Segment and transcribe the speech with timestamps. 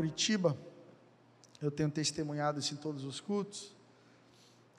[0.00, 0.56] Curitiba,
[1.60, 3.76] eu tenho testemunhado isso em todos os cultos,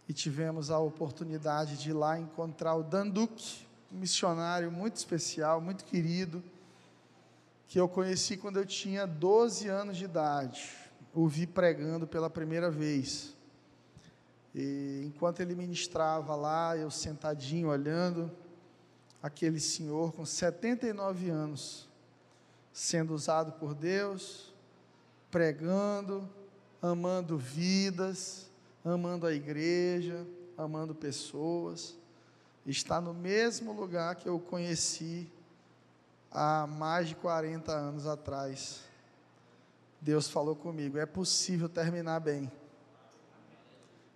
[0.10, 5.62] e tivemos a oportunidade de ir lá encontrar o Dan Duque, um missionário muito especial,
[5.62, 6.44] muito querido,
[7.68, 10.76] que eu conheci quando eu tinha 12 anos de idade.
[11.14, 13.36] O vi pregando pela primeira vez.
[14.56, 18.32] E enquanto ele ministrava lá, eu sentadinho olhando,
[19.22, 21.88] aquele senhor com 79 anos,
[22.74, 24.51] sendo usado por Deus,
[25.32, 26.30] pregando,
[26.82, 28.52] amando vidas,
[28.84, 30.28] amando a igreja,
[30.58, 31.96] amando pessoas,
[32.66, 35.32] está no mesmo lugar que eu conheci
[36.30, 38.82] há mais de 40 anos atrás.
[40.00, 42.52] Deus falou comigo: é possível terminar bem,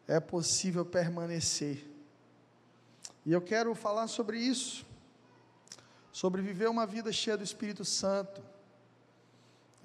[0.07, 1.89] é possível permanecer.
[3.25, 4.85] E eu quero falar sobre isso,
[6.11, 8.54] sobre viver uma vida cheia do Espírito Santo.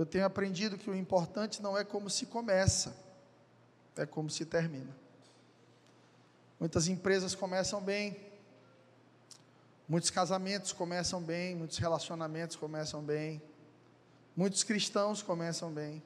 [0.01, 2.97] Eu tenho aprendido que o importante não é como se começa,
[3.95, 4.97] é como se termina.
[6.59, 8.17] Muitas empresas começam bem,
[9.87, 13.43] muitos casamentos começam bem, muitos relacionamentos começam bem,
[14.35, 16.03] muitos cristãos começam bem,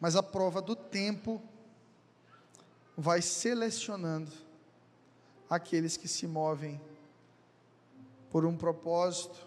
[0.00, 1.40] mas a prova do tempo
[2.96, 4.32] vai selecionando
[5.48, 6.80] aqueles que se movem
[8.28, 9.46] por um propósito,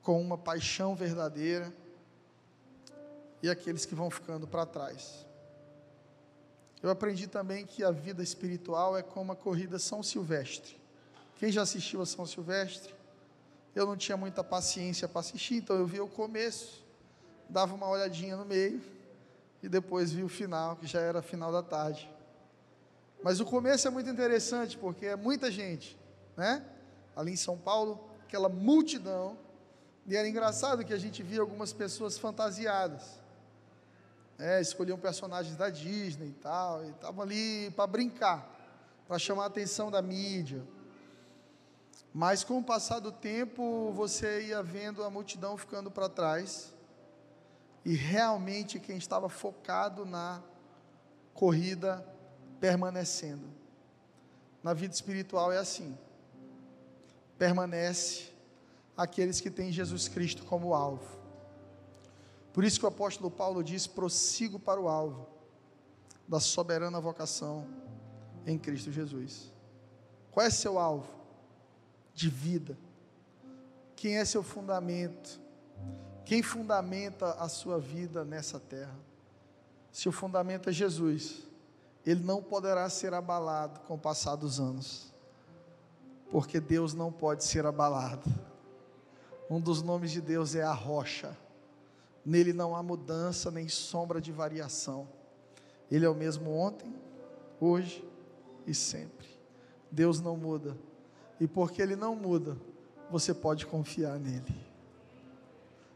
[0.00, 1.81] com uma paixão verdadeira,
[3.42, 5.26] e aqueles que vão ficando para trás.
[6.82, 10.80] Eu aprendi também que a vida espiritual é como a corrida São Silvestre.
[11.36, 12.94] Quem já assistiu a São Silvestre?
[13.74, 16.84] Eu não tinha muita paciência para assistir, então eu via o começo,
[17.48, 18.80] dava uma olhadinha no meio
[19.62, 22.08] e depois vi o final, que já era final da tarde.
[23.22, 25.98] Mas o começo é muito interessante porque é muita gente,
[26.36, 26.64] né?
[27.14, 29.38] Ali em São Paulo, aquela multidão,
[30.06, 33.21] e era engraçado que a gente via algumas pessoas fantasiadas
[34.42, 38.50] é, escolhiam personagens da Disney e tal, e estavam ali para brincar,
[39.06, 40.66] para chamar a atenção da mídia.
[42.12, 46.74] Mas com o passar do tempo, você ia vendo a multidão ficando para trás,
[47.84, 50.42] e realmente quem estava focado na
[51.32, 52.04] corrida
[52.58, 53.48] permanecendo.
[54.60, 55.96] Na vida espiritual é assim:
[57.38, 58.32] permanece
[58.96, 61.21] aqueles que têm Jesus Cristo como alvo.
[62.52, 65.26] Por isso que o apóstolo Paulo diz: prossigo para o alvo
[66.28, 67.66] da soberana vocação
[68.46, 69.52] em Cristo Jesus.
[70.30, 71.12] Qual é seu alvo?
[72.14, 72.76] De vida.
[73.96, 75.40] Quem é seu fundamento?
[76.24, 78.98] Quem fundamenta a sua vida nessa terra?
[79.90, 81.42] Se o fundamento é Jesus,
[82.04, 85.12] ele não poderá ser abalado com o passar dos anos,
[86.30, 88.28] porque Deus não pode ser abalado.
[89.50, 91.36] Um dos nomes de Deus é a rocha.
[92.24, 95.08] Nele não há mudança nem sombra de variação.
[95.90, 96.94] Ele é o mesmo ontem,
[97.60, 98.04] hoje
[98.66, 99.28] e sempre.
[99.90, 100.76] Deus não muda.
[101.40, 102.56] E porque ele não muda,
[103.10, 104.54] você pode confiar nele.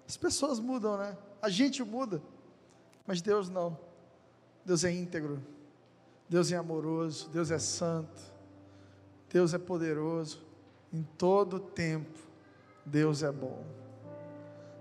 [0.07, 1.17] As pessoas mudam, né?
[1.41, 2.21] A gente muda,
[3.07, 3.79] mas Deus não.
[4.65, 5.41] Deus é íntegro.
[6.29, 8.21] Deus é amoroso, Deus é santo.
[9.33, 10.45] Deus é poderoso.
[10.93, 12.19] Em todo tempo,
[12.85, 13.65] Deus é bom.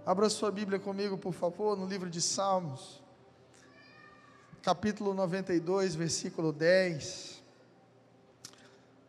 [0.06, 3.02] Abra sua Bíblia comigo, por favor, no livro de Salmos,
[4.62, 7.42] capítulo 92, versículo 10.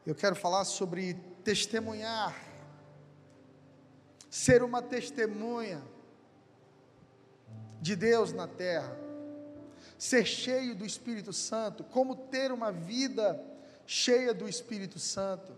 [0.06, 1.12] Eu quero falar sobre
[1.44, 2.34] testemunhar,
[4.30, 5.82] ser uma testemunha
[7.78, 8.96] de Deus na terra,
[9.98, 13.38] ser cheio do Espírito Santo, como ter uma vida
[13.86, 15.52] cheia do Espírito Santo.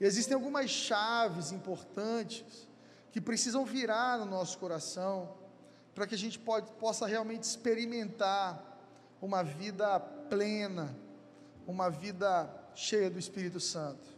[0.00, 2.68] E existem algumas chaves importantes
[3.12, 5.34] que precisam virar no nosso coração,
[5.94, 8.78] para que a gente pode, possa realmente experimentar
[9.20, 10.96] uma vida plena,
[11.66, 14.08] uma vida cheia do Espírito Santo.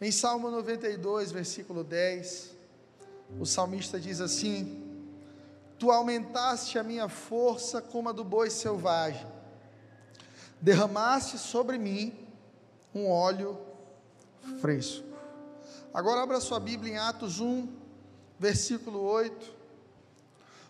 [0.00, 2.54] Em Salmo 92, versículo 10,
[3.40, 4.84] o salmista diz assim:
[5.78, 9.26] Tu aumentaste a minha força como a do boi selvagem,
[10.60, 12.26] derramaste sobre mim
[12.94, 13.58] um óleo
[14.60, 15.06] fresco.
[15.92, 17.68] Agora abra sua Bíblia em Atos 1,
[18.38, 19.54] versículo 8,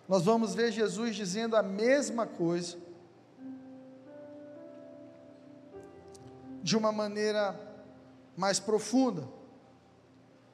[0.09, 2.79] nós vamos ver Jesus dizendo a mesma coisa,
[6.62, 7.59] de uma maneira
[8.37, 9.29] mais profunda,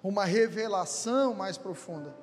[0.02, 2.14] uma revelação mais profunda.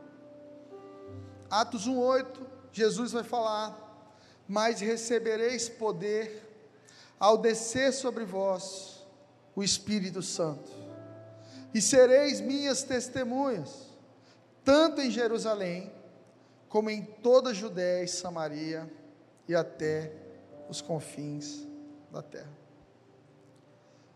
[1.49, 2.25] Atos 1,8,
[2.71, 3.77] Jesus vai falar:
[4.47, 6.49] Mas recebereis poder
[7.19, 9.05] ao descer sobre vós
[9.55, 10.71] o Espírito Santo,
[11.73, 13.90] e sereis minhas testemunhas
[14.63, 15.91] tanto em Jerusalém,
[16.69, 18.91] como em toda a Judéia e Samaria
[19.47, 20.13] e até
[20.69, 21.67] os confins
[22.11, 22.51] da terra.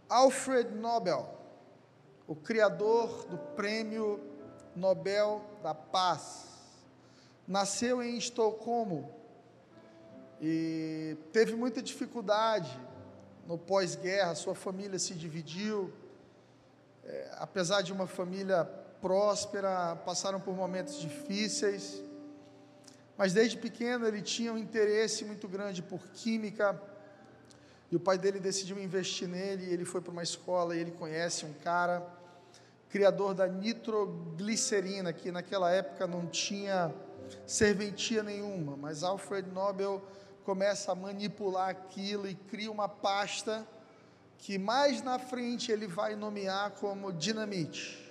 [0.08, 1.28] Alfred Nobel,
[2.28, 4.20] o criador do Prêmio
[4.76, 6.46] Nobel da Paz,
[7.48, 9.14] nasceu em Estocolmo
[10.42, 12.80] e teve muita dificuldade
[13.46, 15.94] no pós-guerra, sua família se dividiu.
[17.04, 18.68] É, apesar de uma família
[19.02, 22.02] próspera, passaram por momentos difíceis,
[23.18, 26.80] mas desde pequeno ele tinha um interesse muito grande por química,
[27.92, 31.46] e o pai dele decidiu investir nele, ele foi para uma escola e ele conhece
[31.46, 32.06] um cara,
[32.90, 36.94] criador da nitroglicerina, que naquela época não tinha
[37.46, 40.02] serventia nenhuma, mas Alfred Nobel
[40.44, 43.68] começa a manipular aquilo e cria uma pasta
[44.38, 48.05] que mais na frente ele vai nomear como dinamite.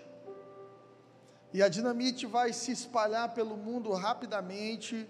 [1.54, 5.08] E a dinamite vai se espalhar pelo mundo rapidamente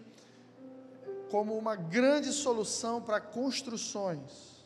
[1.31, 4.62] como uma grande solução para construções,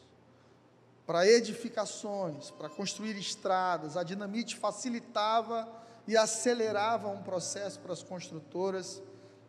[1.07, 3.97] para edificações, para construir estradas.
[3.97, 5.69] A dinamite facilitava
[6.05, 9.01] e acelerava um processo para as construtoras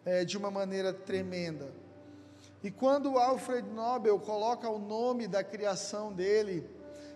[0.05, 1.73] é, de uma maneira tremenda.
[2.61, 6.69] E quando Alfred Nobel coloca o nome da criação dele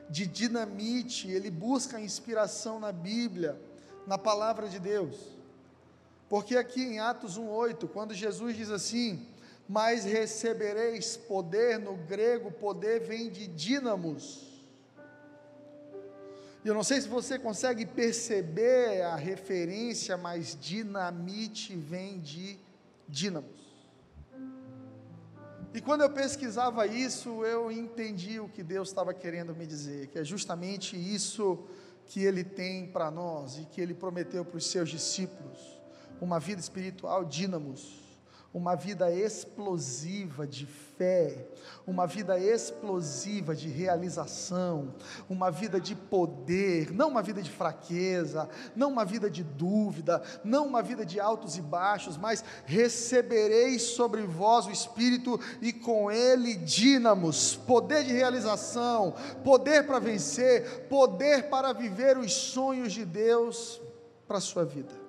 [0.10, 3.62] de dinamite, ele busca inspiração na Bíblia,
[4.06, 5.16] na palavra de Deus.
[6.30, 9.26] Porque aqui em Atos 1:8, quando Jesus diz assim:
[9.68, 14.54] "Mas recebereis poder", no grego poder vem de dínamos.
[16.64, 22.58] E eu não sei se você consegue perceber a referência, mas dinamite vem de
[23.08, 23.64] dínamos.
[25.74, 30.20] E quando eu pesquisava isso, eu entendi o que Deus estava querendo me dizer, que
[30.20, 31.60] é justamente isso
[32.06, 35.80] que Ele tem para nós e que Ele prometeu para os seus discípulos:
[36.22, 38.03] uma vida espiritual dínamos
[38.54, 41.48] uma vida explosiva de fé,
[41.88, 44.94] uma vida explosiva de realização,
[45.28, 50.68] uma vida de poder, não uma vida de fraqueza, não uma vida de dúvida, não
[50.68, 56.54] uma vida de altos e baixos, mas recebereis sobre vós o Espírito e com ele
[56.56, 63.82] dínamos, poder de realização, poder para vencer, poder para viver os sonhos de Deus
[64.28, 65.03] para a sua vida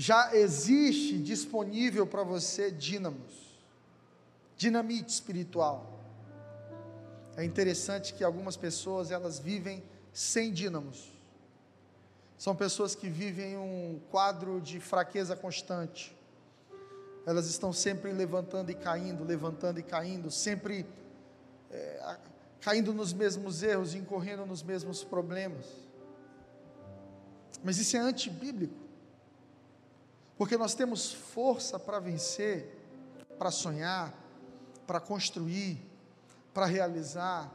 [0.00, 3.58] já existe disponível para você dínamos,
[4.56, 5.98] dinamite espiritual.
[7.36, 11.10] É interessante que algumas pessoas elas vivem sem dínamos.
[12.38, 16.16] São pessoas que vivem um quadro de fraqueza constante.
[17.26, 20.86] Elas estão sempre levantando e caindo, levantando e caindo, sempre
[21.72, 22.16] é,
[22.60, 25.66] caindo nos mesmos erros, incorrendo nos mesmos problemas.
[27.64, 28.87] Mas isso é antibíblico.
[30.38, 32.72] Porque nós temos força para vencer,
[33.36, 34.14] para sonhar,
[34.86, 35.84] para construir,
[36.54, 37.52] para realizar,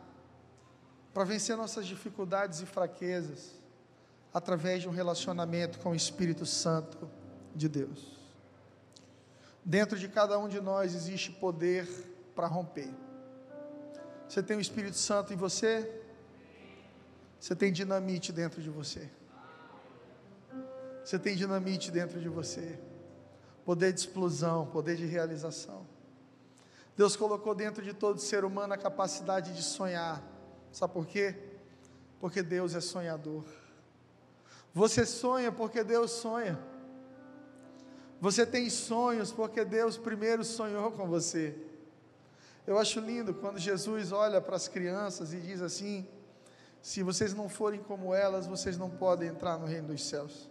[1.14, 3.52] para vencer nossas dificuldades e fraquezas,
[4.34, 7.10] através de um relacionamento com o Espírito Santo
[7.56, 8.20] de Deus.
[9.64, 11.88] Dentro de cada um de nós existe poder
[12.36, 12.94] para romper.
[14.28, 16.02] Você tem o Espírito Santo em você?
[17.40, 19.10] Você tem dinamite dentro de você.
[21.04, 22.80] Você tem dinamite dentro de você,
[23.66, 25.86] poder de explosão, poder de realização.
[26.96, 30.24] Deus colocou dentro de todo ser humano a capacidade de sonhar.
[30.72, 31.36] Sabe por quê?
[32.20, 33.44] Porque Deus é sonhador.
[34.74, 36.60] Você sonha porque Deus sonha.
[38.22, 41.56] Você tem sonhos porque Deus primeiro sonhou com você.
[42.66, 46.08] Eu acho lindo quando Jesus olha para as crianças e diz assim:
[46.82, 50.50] se vocês não forem como elas, vocês não podem entrar no reino dos céus.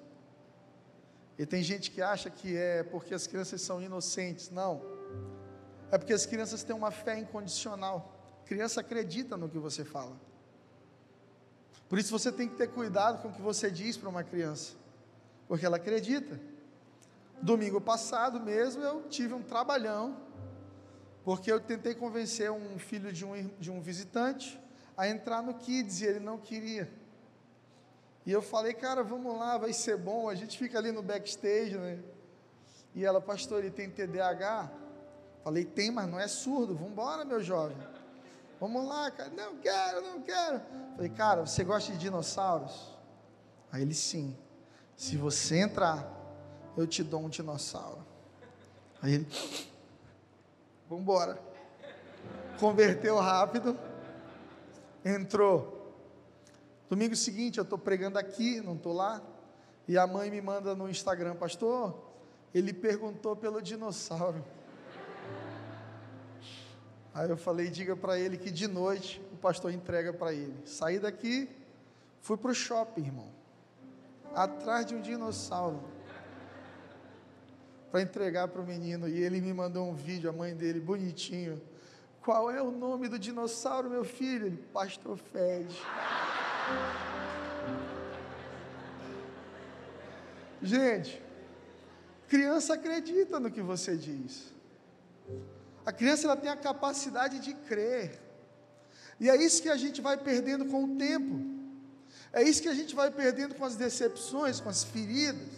[1.38, 4.50] E tem gente que acha que é porque as crianças são inocentes.
[4.50, 4.82] Não.
[5.90, 8.16] É porque as crianças têm uma fé incondicional.
[8.42, 10.16] A criança acredita no que você fala.
[11.88, 14.74] Por isso você tem que ter cuidado com o que você diz para uma criança.
[15.46, 16.40] Porque ela acredita.
[17.42, 20.16] Domingo passado mesmo eu tive um trabalhão.
[21.24, 24.58] Porque eu tentei convencer um filho de um, de um visitante
[24.96, 26.90] a entrar no Kids e ele não queria.
[28.24, 30.28] E eu falei, cara, vamos lá, vai ser bom.
[30.28, 31.98] A gente fica ali no backstage, né?
[32.94, 34.70] E ela, pastor, ele tem TDAH?
[35.42, 36.74] Falei, tem, mas não é surdo.
[36.74, 37.76] Vamos embora, meu jovem.
[38.60, 39.30] Vamos lá, cara.
[39.30, 40.62] Não quero, não quero.
[40.94, 42.96] Falei, cara, você gosta de dinossauros?
[43.72, 44.36] Aí ele, sim.
[44.96, 46.08] Se você entrar,
[46.76, 48.06] eu te dou um dinossauro.
[49.02, 49.26] Aí ele,
[50.88, 51.40] vamos embora.
[52.60, 53.76] Converteu rápido.
[55.04, 55.71] Entrou.
[56.92, 59.22] Domingo seguinte eu estou pregando aqui, não estou lá,
[59.88, 61.98] e a mãe me manda no Instagram, pastor,
[62.54, 64.44] ele perguntou pelo dinossauro.
[67.14, 70.54] Aí eu falei, diga para ele que de noite o pastor entrega para ele.
[70.66, 71.48] Saí daqui,
[72.20, 73.28] fui para o shopping, irmão.
[74.34, 75.80] Atrás de um dinossauro.
[77.90, 79.08] Para entregar para o menino.
[79.08, 81.58] E ele me mandou um vídeo, a mãe dele, bonitinho.
[82.20, 84.44] Qual é o nome do dinossauro, meu filho?
[84.44, 85.74] Ele, Pastor Fed.
[90.62, 91.20] Gente,
[92.28, 94.52] criança acredita no que você diz.
[95.84, 98.20] A criança ela tem a capacidade de crer.
[99.18, 101.44] E é isso que a gente vai perdendo com o tempo.
[102.32, 105.48] É isso que a gente vai perdendo com as decepções, com as feridas.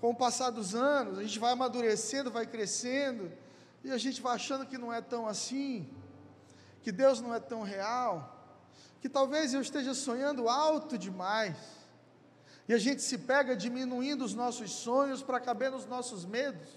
[0.00, 3.32] Com o passar dos anos, a gente vai amadurecendo, vai crescendo,
[3.82, 5.88] e a gente vai achando que não é tão assim,
[6.82, 8.35] que Deus não é tão real,
[9.06, 11.56] que talvez eu esteja sonhando alto demais.
[12.68, 16.68] E a gente se pega diminuindo os nossos sonhos para caber nos nossos medos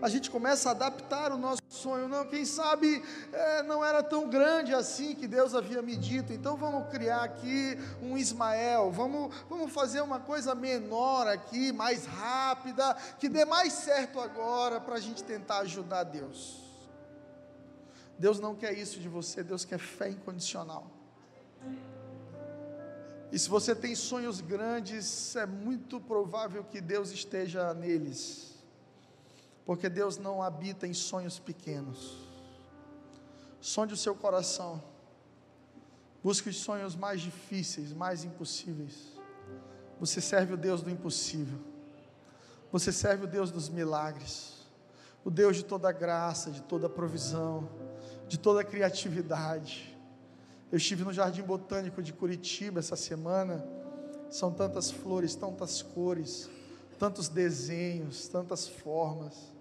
[0.00, 2.08] a gente começa a adaptar o nosso sonho.
[2.08, 6.32] Não, quem sabe é, não era tão grande assim que Deus havia me dito.
[6.32, 8.90] Então vamos criar aqui um Ismael.
[8.90, 14.94] Vamos, vamos fazer uma coisa menor aqui, mais rápida, que dê mais certo agora para
[14.94, 16.62] a gente tentar ajudar Deus.
[18.18, 19.42] Deus não quer isso de você.
[19.42, 21.01] Deus quer fé incondicional.
[23.30, 28.52] E se você tem sonhos grandes, é muito provável que Deus esteja neles
[29.64, 32.18] porque Deus não habita em sonhos pequenos.
[33.60, 34.82] Sonde o seu coração.
[36.22, 39.12] Busque os sonhos mais difíceis, mais impossíveis.
[40.00, 41.58] Você serve o Deus do impossível.
[42.72, 44.66] Você serve o Deus dos milagres.
[45.24, 47.68] O Deus de toda graça, de toda provisão,
[48.26, 49.91] de toda criatividade.
[50.72, 53.62] Eu estive no Jardim Botânico de Curitiba essa semana.
[54.30, 56.48] São tantas flores, tantas cores,
[56.98, 59.52] tantos desenhos, tantas formas.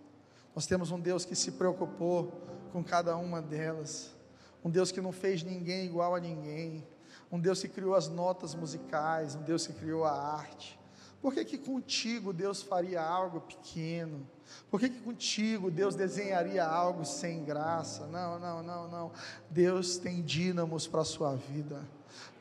[0.56, 2.32] Nós temos um Deus que se preocupou
[2.72, 4.16] com cada uma delas,
[4.64, 6.88] um Deus que não fez ninguém igual a ninguém,
[7.30, 10.80] um Deus que criou as notas musicais, um Deus que criou a arte.
[11.22, 14.28] Por que, que contigo Deus faria algo pequeno?
[14.70, 18.08] Por que, que contigo Deus desenharia algo sem graça?
[18.08, 19.12] Não, não, não, não.
[19.50, 21.88] Deus tem dínamos para a sua vida.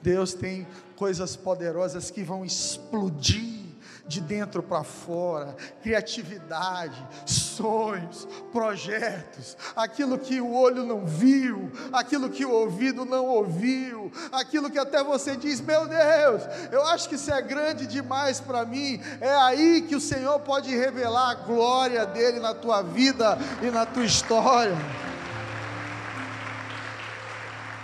[0.00, 3.59] Deus tem coisas poderosas que vão explodir
[4.06, 12.44] de dentro para fora, criatividade, sonhos, projetos, aquilo que o olho não viu, aquilo que
[12.44, 16.42] o ouvido não ouviu, aquilo que até você diz: Meu Deus,
[16.72, 19.00] eu acho que isso é grande demais para mim.
[19.20, 23.86] É aí que o Senhor pode revelar a glória dele na tua vida e na
[23.86, 24.76] tua história.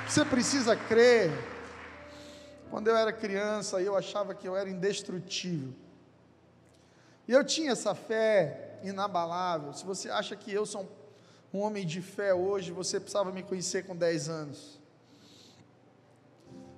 [0.09, 1.31] Você precisa crer.
[2.71, 5.86] Quando eu era criança, eu achava que eu era indestrutível.
[7.29, 9.73] E eu tinha essa fé inabalável.
[9.73, 10.89] Se você acha que eu sou
[11.53, 14.79] um homem de fé hoje, você precisava me conhecer com 10 anos.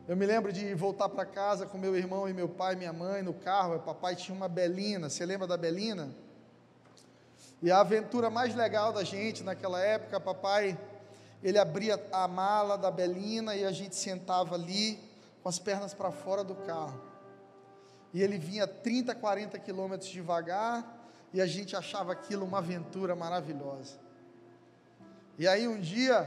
[0.06, 2.94] Eu me lembro de voltar para casa com meu irmão e meu pai e minha
[2.94, 3.76] mãe no carro.
[3.76, 5.10] O papai tinha uma Belina.
[5.10, 6.08] Você lembra da Belina?
[7.60, 10.78] E a aventura mais legal da gente naquela época, papai,
[11.42, 14.98] ele abria a mala da Belina e a gente sentava ali
[15.42, 17.08] com as pernas para fora do carro
[18.12, 20.96] e ele vinha 30, 40 quilômetros devagar,
[21.32, 23.98] e a gente achava aquilo uma aventura maravilhosa.
[25.38, 26.20] E aí um dia,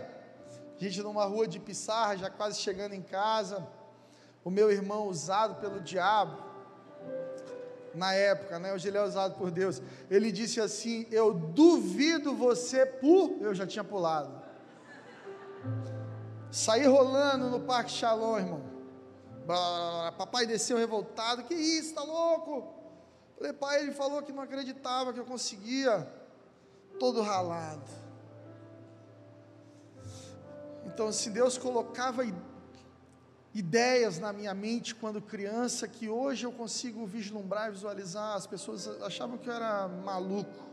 [0.79, 3.67] a gente numa rua de Pissarra, já quase chegando em casa,
[4.43, 6.51] o meu irmão usado pelo diabo,
[7.93, 12.85] na época, né, hoje ele é usado por Deus, ele disse assim: Eu duvido você
[12.85, 13.37] por.
[13.41, 14.41] Eu já tinha pulado.
[16.49, 18.70] Saí rolando no Parque Shalom, irmão.
[19.45, 21.43] Papai desceu revoltado.
[21.43, 22.73] Que isso, tá louco?
[23.37, 26.07] Falei, pai, ele falou que não acreditava que eu conseguia.
[26.99, 27.89] Todo ralado.
[30.85, 32.23] Então, assim, Deus colocava
[33.53, 38.35] ideias na minha mente quando criança que hoje eu consigo vislumbrar e visualizar.
[38.35, 40.69] As pessoas achavam que eu era maluco.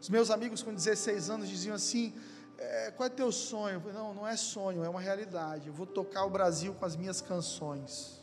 [0.00, 2.12] Os meus amigos com 16 anos diziam assim:
[2.58, 3.80] é, qual é teu sonho?
[3.80, 5.68] Falei, não, não é sonho, é uma realidade.
[5.68, 8.20] Eu vou tocar o Brasil com as minhas canções.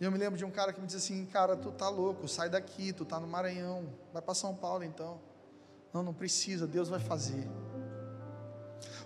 [0.00, 2.28] E eu me lembro de um cara que me disse assim, cara, tu tá louco,
[2.28, 5.18] sai daqui, tu tá no Maranhão, vai para São Paulo então.
[5.92, 7.48] Não, não precisa, Deus vai fazer.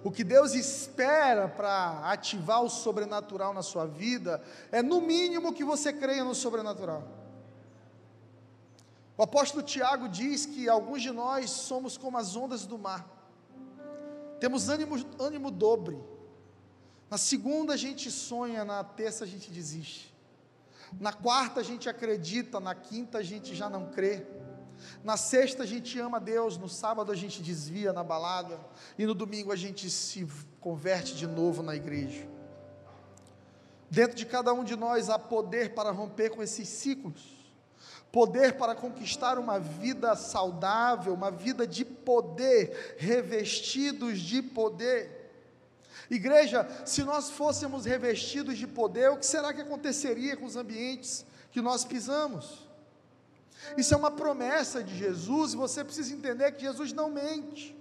[0.03, 5.63] O que Deus espera para ativar o sobrenatural na sua vida é no mínimo que
[5.63, 7.07] você creia no sobrenatural.
[9.17, 13.20] O apóstolo Tiago diz que alguns de nós somos como as ondas do mar.
[14.41, 15.99] Temos ânimo, ânimo dobre.
[17.11, 20.15] Na segunda a gente sonha, na terça a gente desiste.
[20.99, 24.27] Na quarta a gente acredita, na quinta a gente já não crê.
[25.05, 28.59] Na sexta a gente ama Deus, no sábado a gente desvia na balada
[28.99, 30.27] e no domingo a gente se
[30.59, 32.27] converte de novo na igreja.
[33.91, 37.40] Dentro de cada um de nós há poder para romper com esses ciclos,
[38.13, 45.21] poder para conquistar uma vida saudável, uma vida de poder, revestidos de poder.
[46.11, 51.25] Igreja, se nós fôssemos revestidos de poder, o que será que aconteceria com os ambientes
[51.53, 52.69] que nós pisamos?
[53.77, 57.77] Isso é uma promessa de Jesus e você precisa entender que Jesus não mente.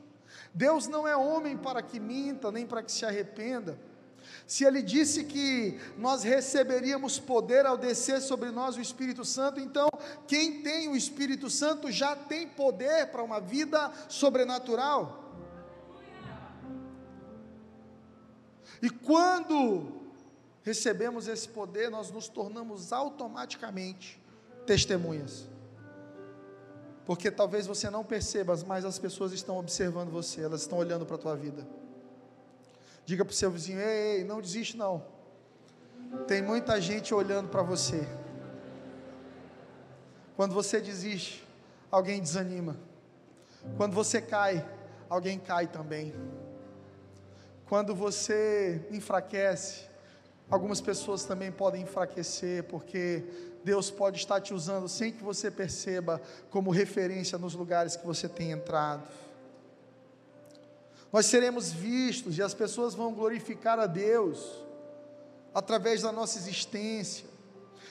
[0.54, 3.80] Deus não é homem para que minta, nem para que se arrependa.
[4.46, 9.90] Se ele disse que nós receberíamos poder ao descer sobre nós o Espírito Santo, então
[10.28, 15.26] quem tem o Espírito Santo já tem poder para uma vida sobrenatural.
[18.82, 20.00] E quando
[20.64, 24.22] recebemos esse poder, nós nos tornamos automaticamente
[24.66, 25.48] testemunhas.
[27.06, 31.16] Porque talvez você não perceba, mas as pessoas estão observando você, elas estão olhando para
[31.16, 31.68] a tua vida.
[33.10, 35.04] Diga para o seu vizinho: ei, ei, não desiste não.
[36.28, 38.08] Tem muita gente olhando para você.
[40.36, 41.44] Quando você desiste,
[41.90, 42.78] alguém desanima.
[43.78, 44.64] Quando você cai,
[45.10, 46.14] alguém cai também.
[47.68, 49.86] Quando você enfraquece,
[50.48, 53.24] algumas pessoas também podem enfraquecer, porque
[53.64, 58.30] Deus pode estar te usando sem que você perceba, como referência nos lugares que você
[58.30, 59.02] tem entrado.
[61.12, 64.64] Nós seremos vistos e as pessoas vão glorificar a Deus
[65.54, 67.26] através da nossa existência.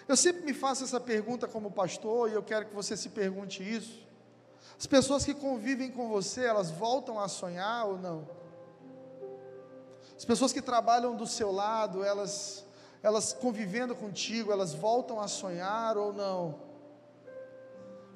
[0.07, 3.63] Eu sempre me faço essa pergunta como pastor e eu quero que você se pergunte
[3.63, 4.07] isso.
[4.79, 8.29] As pessoas que convivem com você, elas voltam a sonhar ou não?
[10.17, 12.65] As pessoas que trabalham do seu lado, elas,
[13.03, 16.68] elas convivendo contigo, elas voltam a sonhar ou não?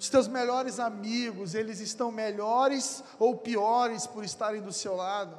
[0.02, 5.38] Os teus melhores amigos, eles estão melhores ou piores por estarem do seu lado?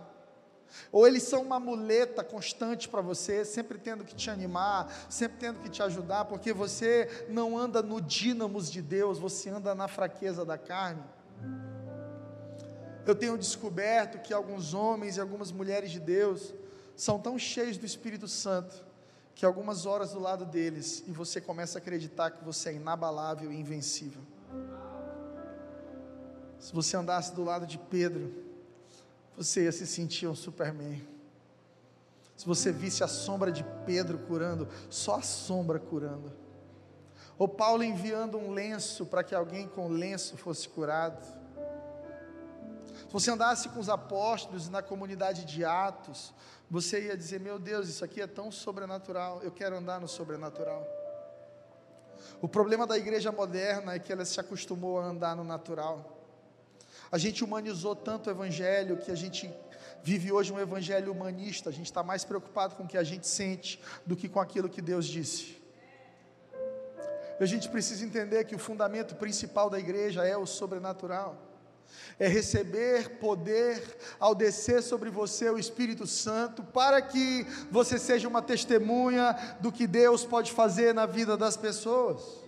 [0.90, 5.60] Ou eles são uma muleta constante para você, sempre tendo que te animar, sempre tendo
[5.60, 10.46] que te ajudar, porque você não anda no dínamos de Deus, você anda na fraqueza
[10.46, 11.04] da carne.
[13.06, 16.54] Eu tenho descoberto que alguns homens e algumas mulheres de Deus
[16.96, 18.82] são tão cheios do Espírito Santo
[19.36, 23.52] que algumas horas do lado deles e você começa a acreditar que você é inabalável
[23.52, 24.22] e invencível.
[26.64, 28.34] Se você andasse do lado de Pedro,
[29.36, 31.06] você ia se sentir um Superman.
[32.38, 36.32] Se você visse a sombra de Pedro curando, só a sombra curando.
[37.38, 41.22] Ou Paulo enviando um lenço para que alguém com lenço fosse curado
[43.14, 46.34] se você andasse com os apóstolos na comunidade de Atos,
[46.68, 50.84] você ia dizer: Meu Deus, isso aqui é tão sobrenatural, eu quero andar no sobrenatural.
[52.42, 56.23] O problema da igreja moderna é que ela se acostumou a andar no natural.
[57.14, 59.48] A gente humanizou tanto o evangelho que a gente
[60.02, 61.70] vive hoje um evangelho humanista.
[61.70, 64.68] A gente está mais preocupado com o que a gente sente do que com aquilo
[64.68, 65.62] que Deus disse.
[67.40, 71.38] E a gente precisa entender que o fundamento principal da igreja é o sobrenatural
[72.18, 73.80] é receber poder
[74.20, 79.86] ao descer sobre você o Espírito Santo, para que você seja uma testemunha do que
[79.86, 82.43] Deus pode fazer na vida das pessoas.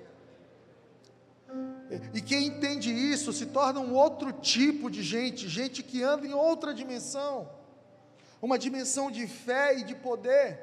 [2.14, 6.34] E quem entende isso se torna um outro tipo de gente, gente que anda em
[6.34, 7.50] outra dimensão,
[8.42, 10.60] uma dimensão de fé e de poder.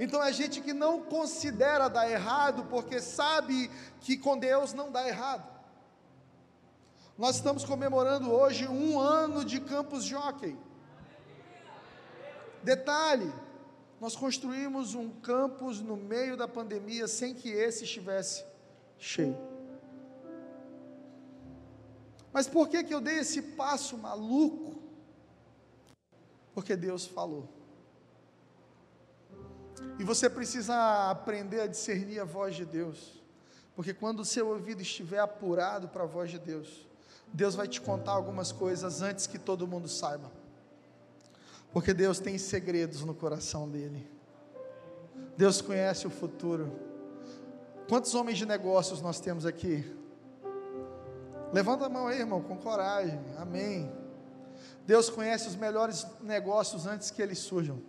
[0.00, 5.06] Então é gente que não considera dar errado, porque sabe que com Deus não dá
[5.06, 5.56] errado.
[7.16, 10.56] Nós estamos comemorando hoje um ano de Campus Jockey.
[12.62, 13.32] Detalhe:
[14.00, 18.44] nós construímos um campus no meio da pandemia sem que esse estivesse
[18.98, 19.36] cheio.
[22.36, 24.78] Mas por que, que eu dei esse passo maluco?
[26.52, 27.48] Porque Deus falou.
[29.98, 33.24] E você precisa aprender a discernir a voz de Deus.
[33.74, 36.86] Porque quando o seu ouvido estiver apurado para a voz de Deus,
[37.32, 40.30] Deus vai te contar algumas coisas antes que todo mundo saiba.
[41.72, 44.06] Porque Deus tem segredos no coração dele.
[45.38, 46.70] Deus conhece o futuro.
[47.88, 50.04] Quantos homens de negócios nós temos aqui?
[51.52, 53.20] Levanta a mão aí, irmão, com coragem.
[53.38, 53.90] Amém.
[54.86, 57.82] Deus conhece os melhores negócios antes que eles surjam.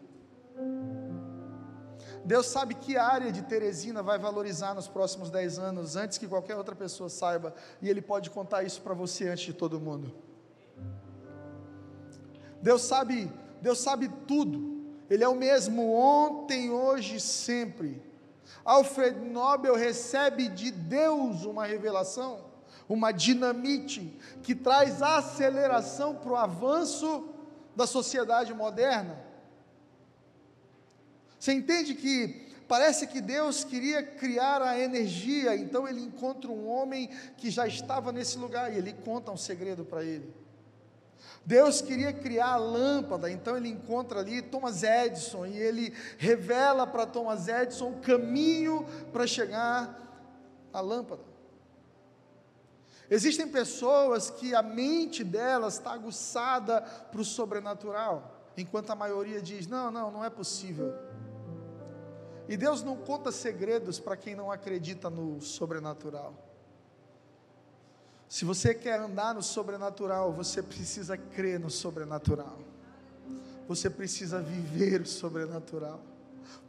[2.26, 6.56] Deus sabe que área de Teresina vai valorizar nos próximos 10 anos, antes que qualquer
[6.56, 10.13] outra pessoa saiba, e Ele pode contar isso para você antes de todo mundo.
[12.62, 14.76] Deus sabe, Deus sabe tudo.
[15.10, 18.04] Ele é o mesmo ontem, hoje e sempre.
[18.65, 22.41] Alfred Nobel recebe de Deus uma revelação.
[22.88, 27.30] Uma dinamite que traz aceleração para o avanço
[27.76, 29.17] da sociedade moderna.
[31.39, 37.10] Você entende que parece que Deus queria criar a energia, então ele encontra um homem
[37.38, 40.34] que já estava nesse lugar e ele conta um segredo para ele.
[41.45, 47.06] Deus queria criar a lâmpada, então ele encontra ali Thomas Edison e ele revela para
[47.06, 50.28] Thomas Edison o caminho para chegar
[50.73, 51.27] à lâmpada.
[53.10, 59.67] Existem pessoas que a mente delas está aguçada para o sobrenatural, enquanto a maioria diz:
[59.67, 60.93] não, não, não é possível.
[62.50, 66.34] E Deus não conta segredos para quem não acredita no sobrenatural.
[68.28, 72.60] Se você quer andar no sobrenatural, você precisa crer no sobrenatural.
[73.67, 76.02] Você precisa viver o sobrenatural.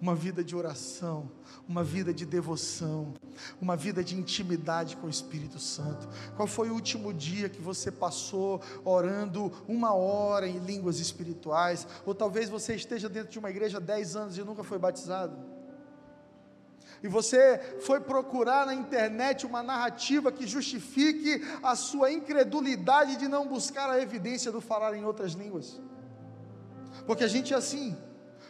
[0.01, 1.31] Uma vida de oração,
[1.69, 3.15] uma vida de devoção,
[3.61, 6.09] uma vida de intimidade com o Espírito Santo.
[6.37, 11.87] Qual foi o último dia que você passou orando uma hora em línguas espirituais?
[12.07, 15.59] Ou talvez você esteja dentro de uma igreja há 10 anos e nunca foi batizado?
[17.03, 23.47] e você foi procurar na internet uma narrativa que justifique a sua incredulidade de não
[23.47, 25.81] buscar a evidência do falar em outras línguas.
[27.07, 27.97] Porque a gente é assim,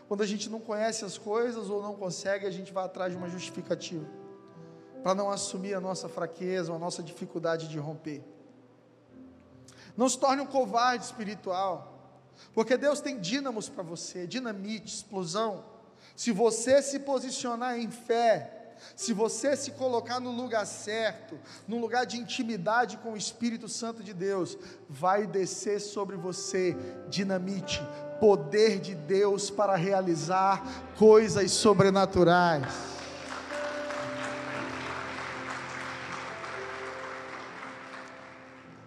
[0.09, 3.19] quando a gente não conhece as coisas ou não consegue, a gente vai atrás de
[3.19, 4.09] uma justificativa,
[5.03, 8.25] para não assumir a nossa fraqueza, a nossa dificuldade de romper.
[9.97, 11.95] Não se torne um covarde espiritual,
[12.55, 15.65] porque Deus tem dínamos para você, dinamite, explosão
[16.19, 18.58] se você se posicionar em fé,
[18.95, 24.03] se você se colocar no lugar certo, no lugar de intimidade com o Espírito Santo
[24.03, 24.57] de Deus,
[24.89, 26.77] vai descer sobre você
[27.09, 27.83] dinamite,
[28.21, 30.65] poder de Deus para realizar
[30.97, 32.99] coisas sobrenaturais.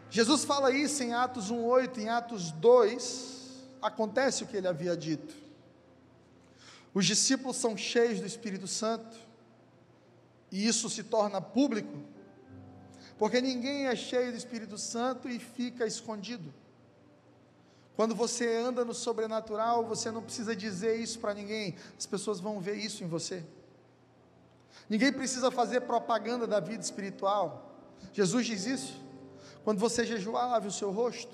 [0.10, 3.32] Jesus fala isso em Atos 1:8, em Atos 2,
[3.82, 5.34] acontece o que ele havia dito.
[6.94, 9.18] Os discípulos são cheios do Espírito Santo,
[10.52, 11.98] e isso se torna público,
[13.18, 16.54] porque ninguém é cheio do Espírito Santo e fica escondido.
[17.96, 22.60] Quando você anda no sobrenatural, você não precisa dizer isso para ninguém, as pessoas vão
[22.60, 23.44] ver isso em você.
[24.90, 27.78] Ninguém precisa fazer propaganda da vida espiritual.
[28.12, 29.02] Jesus diz isso.
[29.64, 31.34] Quando você jejuar, lave o seu rosto,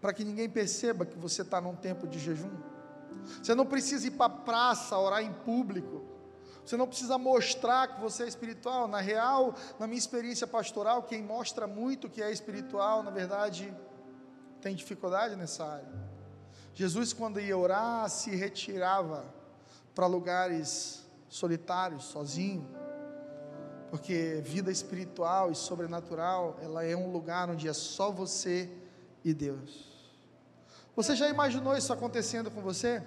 [0.00, 2.52] para que ninguém perceba que você está num tempo de jejum.
[3.42, 6.04] Você não precisa ir para a praça orar em público.
[6.66, 8.88] Você não precisa mostrar que você é espiritual.
[8.88, 13.72] Na real, na minha experiência pastoral, quem mostra muito que é espiritual, na verdade,
[14.60, 15.88] tem dificuldade nessa área.
[16.74, 19.24] Jesus, quando ia orar, se retirava
[19.94, 22.68] para lugares solitários, sozinho,
[23.88, 28.68] porque vida espiritual e sobrenatural, ela é um lugar onde é só você
[29.24, 29.86] e Deus.
[30.96, 33.02] Você já imaginou isso acontecendo com você?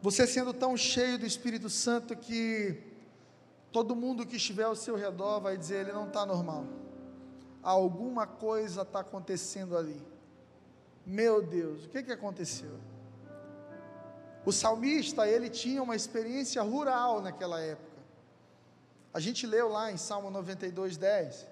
[0.00, 2.80] Você sendo tão cheio do Espírito Santo que
[3.72, 6.64] todo mundo que estiver ao seu redor vai dizer: ele não está normal.
[7.62, 10.00] Alguma coisa está acontecendo ali.
[11.04, 12.70] Meu Deus, o que, que aconteceu?
[14.44, 17.88] O salmista, ele tinha uma experiência rural naquela época.
[19.12, 21.46] A gente leu lá em Salmo 92, 10.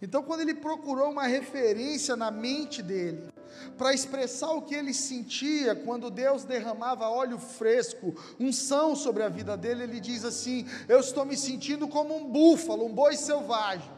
[0.00, 3.31] Então, quando ele procurou uma referência na mente dele,
[3.76, 9.56] para expressar o que ele sentia quando Deus derramava óleo fresco, unção sobre a vida
[9.56, 13.90] dele, ele diz assim: Eu estou me sentindo como um búfalo, um boi selvagem.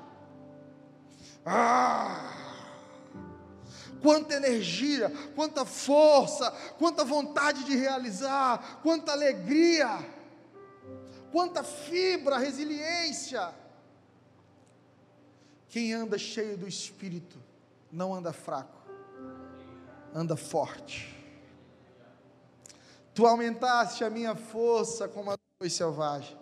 [1.44, 2.32] Ah!
[4.00, 9.98] Quanta energia, quanta força, quanta vontade de realizar, quanta alegria,
[11.32, 13.54] quanta fibra, resiliência.
[15.68, 17.38] Quem anda cheio do espírito
[17.90, 18.83] não anda fraco
[20.36, 21.14] forte.
[23.14, 26.36] Tu aumentaste a minha força como a boi selvagem,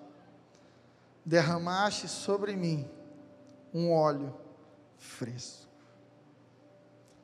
[1.24, 2.90] derramaste sobre mim
[3.72, 4.34] um óleo
[4.96, 5.70] fresco.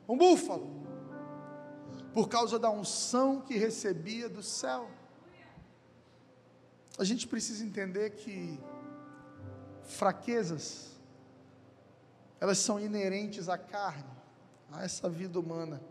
[0.07, 0.69] Um búfalo,
[2.13, 4.89] por causa da unção que recebia do céu.
[6.97, 8.59] A gente precisa entender que
[9.83, 10.99] fraquezas,
[12.39, 14.05] elas são inerentes à carne,
[14.71, 15.81] a essa vida humana.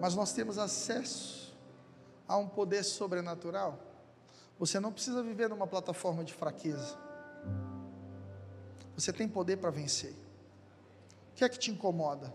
[0.00, 1.56] Mas nós temos acesso
[2.26, 3.78] a um poder sobrenatural.
[4.58, 6.96] Você não precisa viver numa plataforma de fraqueza.
[8.94, 10.12] Você tem poder para vencer.
[10.12, 12.32] O que é que te incomoda?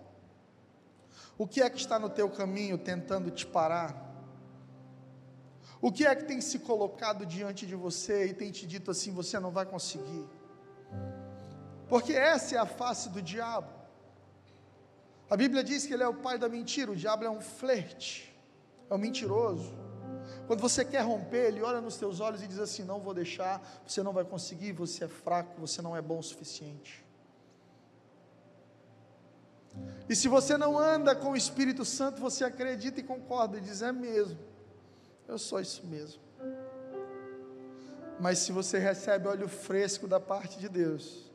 [1.37, 4.05] O que é que está no teu caminho tentando te parar?
[5.81, 9.11] O que é que tem se colocado diante de você e tem te dito assim:
[9.11, 10.25] você não vai conseguir?
[11.87, 13.84] Porque essa é a face do diabo.
[15.29, 18.35] A Bíblia diz que ele é o pai da mentira, o diabo é um flerte,
[18.89, 19.73] é um mentiroso.
[20.47, 23.61] Quando você quer romper, ele olha nos teus olhos e diz assim: Não vou deixar,
[23.85, 27.03] você não vai conseguir, você é fraco, você não é bom o suficiente.
[30.07, 33.81] E se você não anda com o Espírito Santo, você acredita e concorda e diz:
[33.81, 34.39] É mesmo,
[35.27, 36.21] eu sou isso mesmo.
[38.19, 41.31] Mas se você recebe óleo fresco da parte de Deus,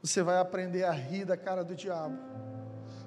[0.00, 2.16] você vai aprender a rir da cara do diabo.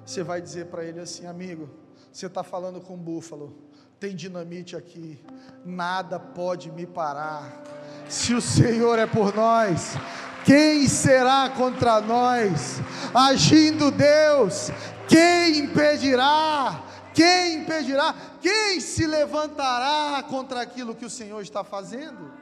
[0.04, 1.68] Você vai dizer para ele assim: Amigo,
[2.12, 3.56] você está falando com búfalo,
[3.98, 5.18] tem dinamite aqui,
[5.64, 7.62] nada pode me parar.
[8.08, 9.94] Se o Senhor é por nós,
[10.44, 12.80] quem será contra nós?
[13.14, 14.70] Agindo Deus,
[15.08, 16.84] quem impedirá?
[17.14, 18.14] Quem impedirá?
[18.40, 22.32] Quem se levantará contra aquilo que o Senhor está fazendo?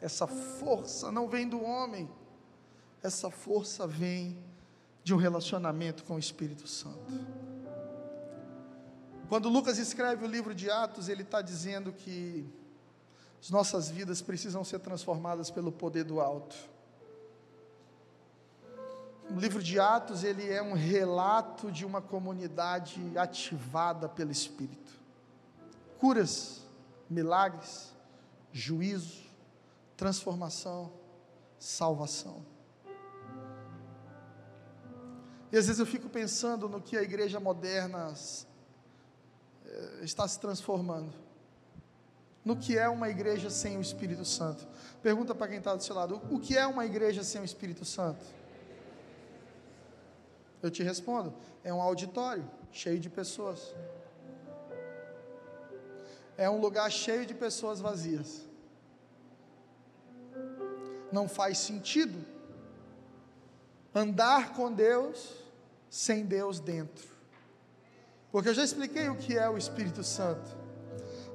[0.00, 2.10] Essa força não vem do homem,
[3.02, 4.36] essa força vem
[5.04, 7.12] de um relacionamento com o Espírito Santo.
[9.28, 12.46] Quando Lucas escreve o livro de Atos, ele está dizendo que
[13.40, 16.54] as nossas vidas precisam ser transformadas pelo poder do alto.
[19.30, 24.92] O livro de Atos, ele é um relato de uma comunidade ativada pelo Espírito.
[25.98, 26.66] Curas,
[27.08, 27.92] milagres,
[28.52, 29.22] juízo,
[29.96, 30.92] transformação,
[31.58, 32.51] salvação.
[35.52, 38.14] E às vezes eu fico pensando no que a igreja moderna
[39.66, 41.12] eh, está se transformando
[42.44, 44.66] no que é uma igreja sem o Espírito Santo.
[45.02, 47.84] Pergunta para quem está do seu lado: o que é uma igreja sem o Espírito
[47.84, 48.24] Santo?
[50.62, 53.74] Eu te respondo: é um auditório cheio de pessoas.
[56.36, 58.42] É um lugar cheio de pessoas vazias.
[61.12, 62.24] Não faz sentido
[63.94, 65.41] andar com Deus
[65.92, 67.06] sem Deus dentro.
[68.30, 70.56] Porque eu já expliquei o que é o Espírito Santo.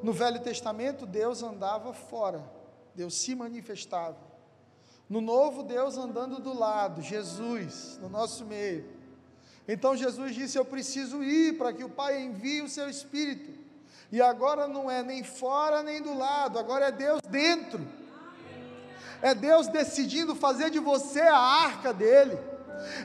[0.01, 2.43] No Velho Testamento, Deus andava fora,
[2.95, 4.17] Deus se manifestava.
[5.07, 8.83] No Novo, Deus andando do lado, Jesus, no nosso meio.
[9.67, 13.51] Então Jesus disse: Eu preciso ir para que o Pai envie o seu Espírito.
[14.11, 17.87] E agora não é nem fora nem do lado, agora é Deus dentro.
[19.21, 22.56] É Deus decidindo fazer de você a arca dele.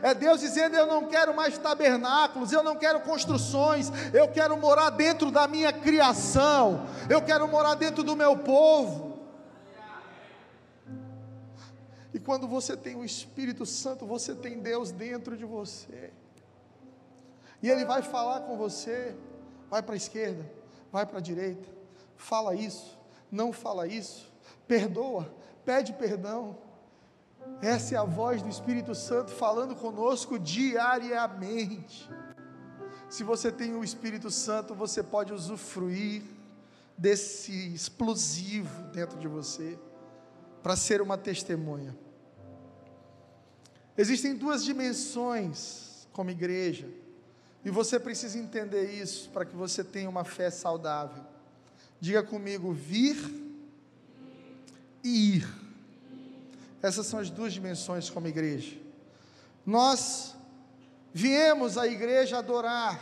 [0.03, 4.91] É Deus dizendo: Eu não quero mais tabernáculos, eu não quero construções, eu quero morar
[4.91, 9.21] dentro da minha criação, eu quero morar dentro do meu povo.
[12.15, 16.13] E quando você tem o Espírito Santo, você tem Deus dentro de você.
[17.63, 19.15] E Ele vai falar com você,
[19.71, 20.45] vai para a esquerda,
[20.91, 21.69] vai para a direita,
[22.17, 22.99] fala isso,
[23.31, 24.31] não fala isso,
[24.67, 25.33] perdoa,
[25.65, 26.59] pede perdão
[27.61, 32.11] essa é a voz do Espírito Santo falando conosco diariamente.
[33.09, 36.23] Se você tem o Espírito Santo, você pode usufruir
[36.97, 39.79] desse explosivo dentro de você
[40.63, 41.97] para ser uma testemunha.
[43.97, 46.89] Existem duas dimensões como igreja,
[47.65, 51.23] e você precisa entender isso para que você tenha uma fé saudável.
[52.01, 53.17] Diga comigo: vir
[55.05, 55.62] e ir.
[56.83, 58.77] Essas são as duas dimensões como igreja.
[59.65, 60.35] Nós
[61.13, 63.01] viemos à igreja adorar.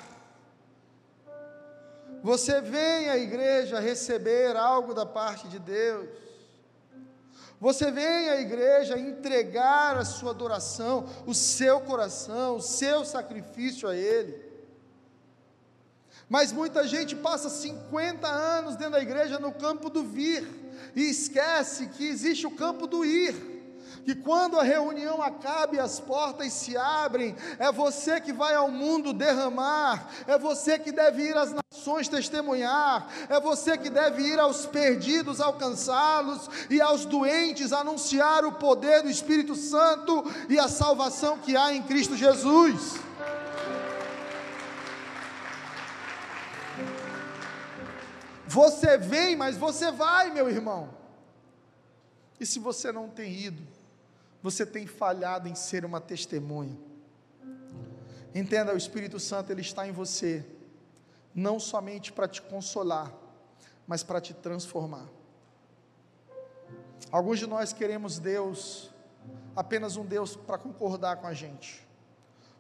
[2.23, 6.07] Você vem à igreja receber algo da parte de Deus.
[7.59, 13.97] Você vem à igreja entregar a sua adoração, o seu coração, o seu sacrifício a
[13.97, 14.51] Ele.
[16.29, 20.47] Mas muita gente passa 50 anos dentro da igreja no campo do vir
[20.95, 23.50] e esquece que existe o campo do ir
[24.05, 28.71] que quando a reunião acaba e as portas se abrem, é você que vai ao
[28.71, 34.39] mundo derramar, é você que deve ir às nações testemunhar, é você que deve ir
[34.39, 41.39] aos perdidos alcançá-los e aos doentes anunciar o poder do Espírito Santo e a salvação
[41.39, 42.99] que há em Cristo Jesus.
[48.47, 50.93] Você vem, mas você vai, meu irmão.
[52.41, 53.63] E se você não tem ido,
[54.43, 56.77] você tem falhado em ser uma testemunha.
[58.35, 60.45] Entenda, o Espírito Santo ele está em você,
[61.35, 63.13] não somente para te consolar,
[63.87, 65.09] mas para te transformar.
[67.11, 68.91] Alguns de nós queremos Deus,
[69.57, 71.87] apenas um Deus para concordar com a gente.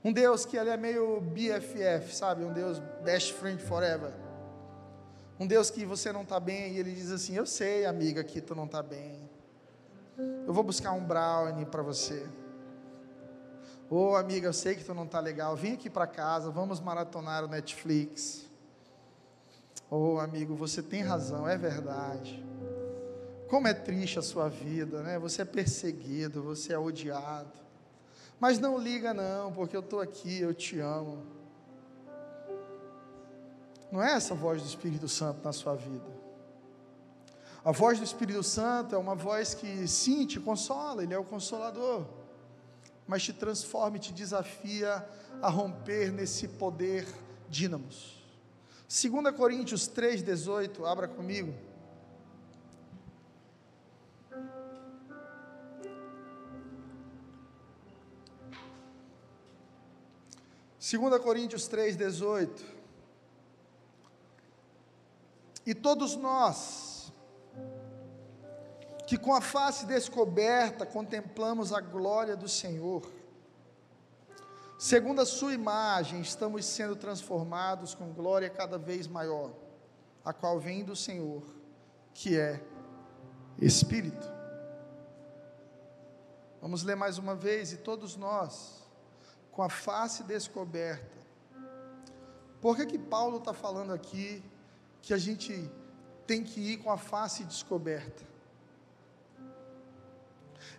[0.03, 2.45] Um Deus que ele é meio BFF, sabe?
[2.45, 4.12] Um Deus best friend forever.
[5.38, 8.40] Um Deus que você não está bem e ele diz assim: Eu sei, amiga, que
[8.40, 9.30] tu não está bem.
[10.47, 12.27] Eu vou buscar um brownie para você.
[13.89, 15.57] Ô oh, amiga, eu sei que tu não tá legal.
[15.57, 18.47] Vem aqui para casa, vamos maratonar o Netflix.
[19.91, 22.45] Ô oh, amigo, você tem razão, é verdade.
[23.49, 25.19] Como é triste a sua vida, né?
[25.19, 27.59] Você é perseguido, você é odiado.
[28.39, 31.25] Mas não liga não, porque eu estou aqui, eu te amo.
[33.91, 36.20] Não é essa voz do Espírito Santo na sua vida.
[37.64, 41.25] A voz do Espírito Santo é uma voz que sim te consola, ele é o
[41.25, 42.07] consolador,
[43.07, 45.07] mas te transforma e te desafia
[45.42, 47.07] a romper nesse poder
[47.49, 48.18] dínamos.
[48.88, 51.55] 2 Coríntios 3,18, abra comigo.
[60.81, 62.49] 2 Coríntios 3,18.
[65.64, 66.89] E todos nós,
[69.11, 73.03] que com a face descoberta contemplamos a glória do Senhor,
[74.79, 79.51] segundo a Sua imagem, estamos sendo transformados com glória cada vez maior,
[80.25, 81.42] a qual vem do Senhor,
[82.14, 82.62] que é
[83.61, 84.33] Espírito.
[86.62, 88.88] Vamos ler mais uma vez, e todos nós,
[89.51, 91.18] com a face descoberta.
[92.61, 94.40] Por que, que Paulo está falando aqui
[95.03, 95.68] que a gente
[96.29, 98.30] tem que ir com a face descoberta?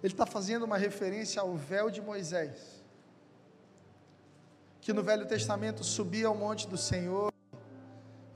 [0.04, 2.84] Ele está fazendo uma referência ao véu de Moisés,
[4.80, 7.32] que no Velho Testamento subia ao monte do Senhor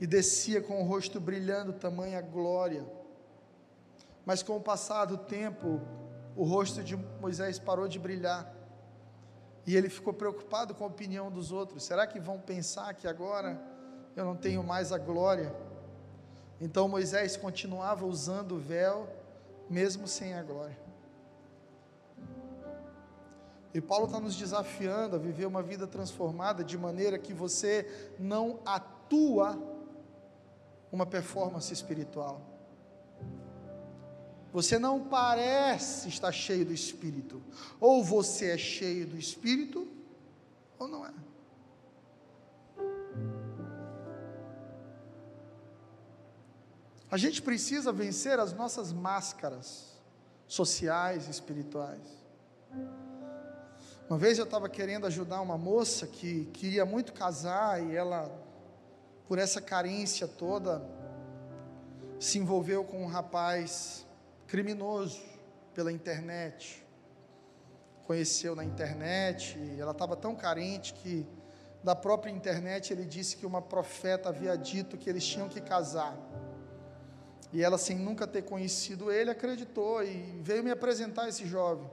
[0.00, 2.86] e descia com o rosto brilhando, tamanha glória.
[4.24, 5.80] Mas com o passar do tempo,
[6.36, 8.54] o rosto de Moisés parou de brilhar.
[9.66, 11.82] E ele ficou preocupado com a opinião dos outros.
[11.82, 13.60] Será que vão pensar que agora
[14.14, 15.52] eu não tenho mais a glória?
[16.60, 19.08] Então Moisés continuava usando o véu,
[19.68, 20.85] mesmo sem a glória.
[23.76, 27.86] E Paulo está nos desafiando a viver uma vida transformada de maneira que você
[28.18, 29.62] não atua
[30.90, 32.40] uma performance espiritual.
[34.50, 37.42] Você não parece estar cheio do Espírito.
[37.78, 39.86] Ou você é cheio do Espírito,
[40.78, 41.12] ou não é.
[47.10, 49.98] A gente precisa vencer as nossas máscaras
[50.46, 52.24] sociais e espirituais.
[54.08, 58.30] Uma vez eu estava querendo ajudar uma moça que queria muito casar e ela,
[59.26, 60.80] por essa carência toda,
[62.20, 64.06] se envolveu com um rapaz
[64.46, 65.20] criminoso
[65.74, 66.86] pela internet.
[68.06, 71.26] Conheceu na internet, e ela estava tão carente que
[71.82, 76.16] da própria internet ele disse que uma profeta havia dito que eles tinham que casar.
[77.52, 81.90] E ela, sem nunca ter conhecido ele, acreditou e veio me apresentar esse jovem.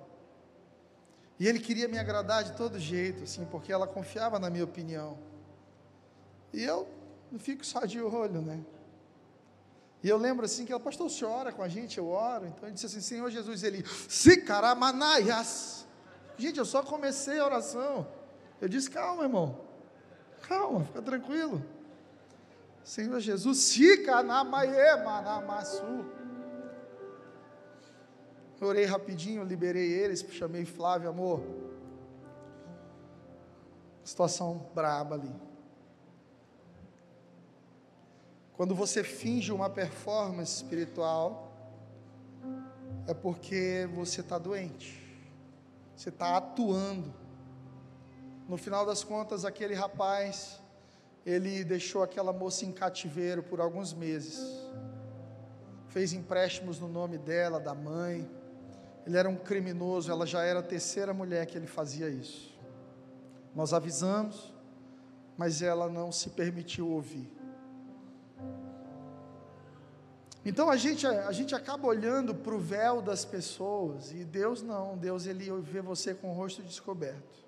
[1.43, 5.19] E ele queria me agradar de todo jeito, assim, porque ela confiava na minha opinião.
[6.53, 6.87] E eu
[7.29, 8.61] não fico só de olho, né?
[10.01, 12.45] E eu lembro assim que o pastor, o senhor ora com a gente, eu oro.
[12.45, 15.85] Então ele disse assim, Senhor Jesus, ele, Sicaramanaias.
[16.37, 18.07] Gente, eu só comecei a oração.
[18.61, 19.59] Eu disse, calma, irmão.
[20.47, 21.61] Calma, fica tranquilo.
[22.85, 26.05] Senhor Jesus, Sicanamaiemanamasu.
[28.61, 31.41] Orei rapidinho, liberei eles, chamei Flávio, amor.
[34.03, 35.33] Situação braba ali.
[38.53, 41.51] Quando você finge uma performance espiritual,
[43.07, 45.01] é porque você está doente,
[45.95, 47.13] você está atuando.
[48.47, 50.61] No final das contas, aquele rapaz,
[51.25, 54.39] ele deixou aquela moça em cativeiro por alguns meses,
[55.87, 58.29] fez empréstimos no nome dela, da mãe.
[59.05, 62.57] Ele era um criminoso, ela já era a terceira mulher que ele fazia isso.
[63.55, 64.53] Nós avisamos,
[65.37, 67.31] mas ela não se permitiu ouvir.
[70.45, 74.97] Então a gente, a gente acaba olhando para o véu das pessoas e Deus não,
[74.97, 77.42] Deus ele vê você com o rosto descoberto.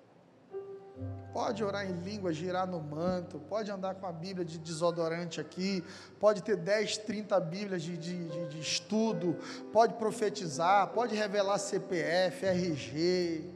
[1.32, 5.84] Pode orar em língua, girar no manto, pode andar com a Bíblia de desodorante aqui,
[6.18, 9.36] pode ter 10, 30 Bíblias de, de, de, estudo,
[9.72, 13.50] pode profetizar, pode revelar CPF, RG,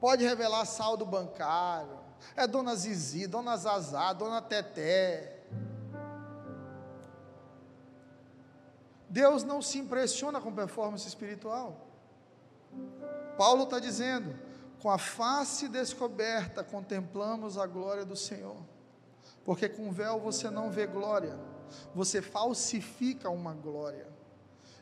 [0.00, 1.98] pode revelar saldo bancário,
[2.34, 5.34] é Dona Zizi, Dona Zazá, Dona Teté,
[9.14, 11.86] Deus não se impressiona com performance espiritual.
[13.38, 14.34] Paulo está dizendo:
[14.84, 18.58] com a face descoberta contemplamos a glória do Senhor,
[19.42, 21.38] porque com véu você não vê glória,
[21.94, 24.06] você falsifica uma glória.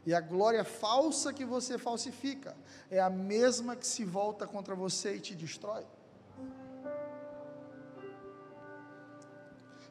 [0.05, 2.57] E a glória falsa que você falsifica
[2.91, 5.87] é a mesma que se volta contra você e te destrói.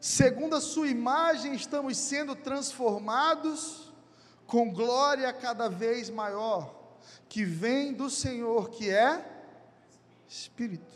[0.01, 3.93] Segundo a sua imagem, estamos sendo transformados
[4.45, 6.99] com glória cada vez maior,
[7.29, 9.30] que vem do Senhor, que é
[10.31, 10.93] Espírito.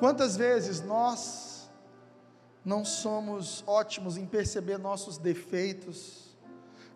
[0.00, 1.70] Quantas vezes nós
[2.64, 6.36] não somos ótimos em perceber nossos defeitos,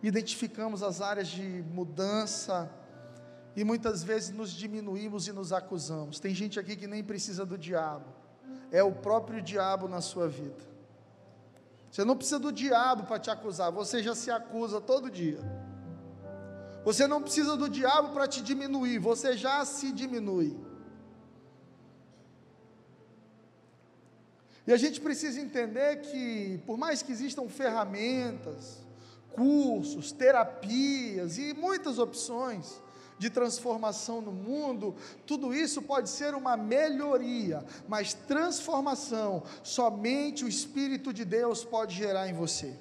[0.02, 2.68] identificamos as áreas de mudança
[3.54, 6.18] e muitas vezes nos diminuímos e nos acusamos.
[6.18, 8.12] Tem gente aqui que nem precisa do diabo,
[8.72, 10.66] é o próprio diabo na sua vida.
[11.88, 15.38] Você não precisa do diabo para te acusar, você já se acusa todo dia.
[16.84, 20.56] Você não precisa do diabo para te diminuir, você já se diminui.
[24.66, 28.84] E a gente precisa entender que, por mais que existam ferramentas,
[29.32, 32.80] cursos, terapias e muitas opções
[33.18, 34.94] de transformação no mundo,
[35.26, 42.28] tudo isso pode ser uma melhoria, mas transformação somente o Espírito de Deus pode gerar
[42.28, 42.78] em você.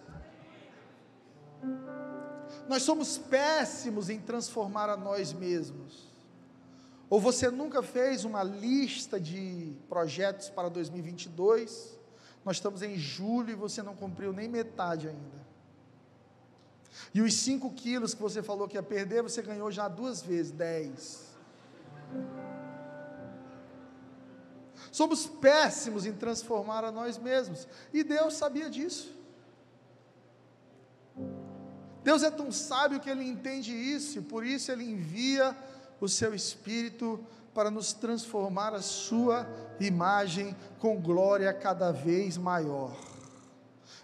[2.67, 6.07] Nós somos péssimos em transformar a nós mesmos.
[7.09, 11.97] Ou você nunca fez uma lista de projetos para 2022?
[12.43, 15.47] Nós estamos em julho e você não cumpriu nem metade ainda.
[17.13, 20.51] E os 5 quilos que você falou que ia perder, você ganhou já duas vezes,
[20.51, 21.27] 10.
[24.91, 27.67] Somos péssimos em transformar a nós mesmos.
[27.93, 29.16] E Deus sabia disso.
[32.07, 35.53] Deus é tão sábio que Ele entende isso, e por isso Ele envia
[35.99, 37.19] o seu Espírito
[37.53, 39.45] para nos transformar a sua
[39.77, 42.95] imagem com glória cada vez maior.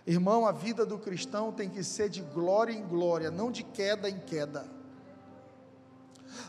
[0.06, 4.10] Irmão, a vida do cristão tem que ser de glória em glória, não de queda
[4.10, 4.66] em queda.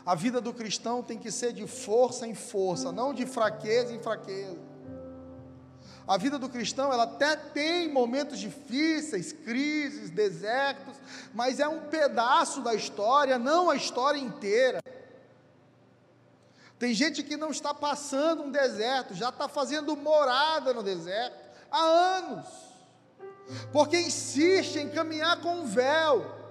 [0.05, 3.99] A vida do cristão tem que ser de força em força, não de fraqueza em
[4.01, 4.74] fraqueza.
[6.07, 10.95] A vida do cristão, ela até tem momentos difíceis, crises, desertos,
[11.33, 14.79] mas é um pedaço da história, não a história inteira.
[16.77, 21.37] Tem gente que não está passando um deserto, já está fazendo morada no deserto
[21.71, 22.47] há anos,
[23.71, 26.44] porque insiste em caminhar com um véu,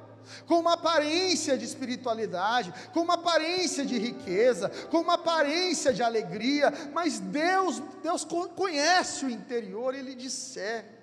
[0.46, 6.72] com uma aparência de espiritualidade, com uma aparência de riqueza, com uma aparência de alegria,
[6.92, 8.24] mas Deus, Deus
[8.56, 10.94] conhece o interior, Ele discerne.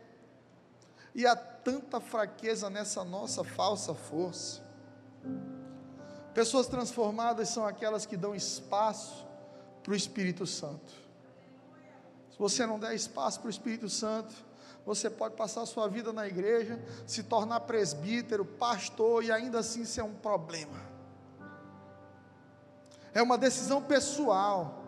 [1.13, 4.61] E há tanta fraqueza nessa nossa falsa força.
[6.33, 9.27] Pessoas transformadas são aquelas que dão espaço
[9.83, 10.93] para o Espírito Santo.
[12.31, 14.33] Se você não der espaço para o Espírito Santo,
[14.85, 19.85] você pode passar a sua vida na igreja, se tornar presbítero, pastor e ainda assim
[19.85, 20.81] ser um problema.
[23.13, 24.83] É uma decisão pessoal.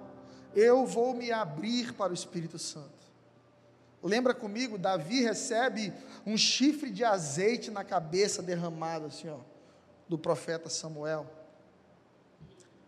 [0.56, 2.92] Eu vou me abrir para o Espírito Santo.
[4.02, 5.94] Lembra comigo, Davi recebe
[6.26, 9.40] um chifre de azeite na cabeça derramado assim, ó
[10.08, 11.26] do profeta Samuel.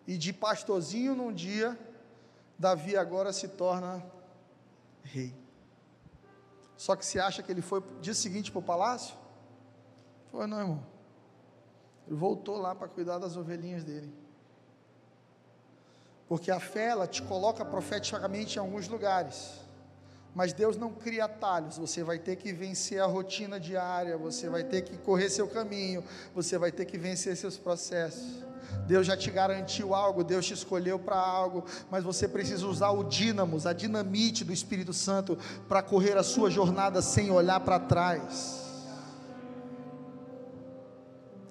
[0.08, 1.78] E de pastorzinho num dia,
[2.58, 4.06] Davi agora se torna
[5.04, 5.34] rei.
[6.78, 9.16] Só que se acha que ele foi dia seguinte para o palácio?
[10.32, 10.86] Foi não, irmão.
[12.08, 14.14] Ele voltou lá para cuidar das ovelhinhas dele.
[16.28, 19.66] Porque a fé, ela te coloca profeticamente em alguns lugares.
[20.34, 24.66] Mas Deus não cria atalhos, você vai ter que vencer a rotina diária, você vai
[24.66, 26.04] ter que correr seu caminho,
[26.34, 28.44] você vai ter que vencer seus processos.
[28.88, 33.04] Deus já te garantiu algo, Deus te escolheu para algo, mas você precisa usar o
[33.04, 35.38] dínamos, a dinamite do Espírito Santo
[35.68, 38.64] para correr a sua jornada sem olhar para trás.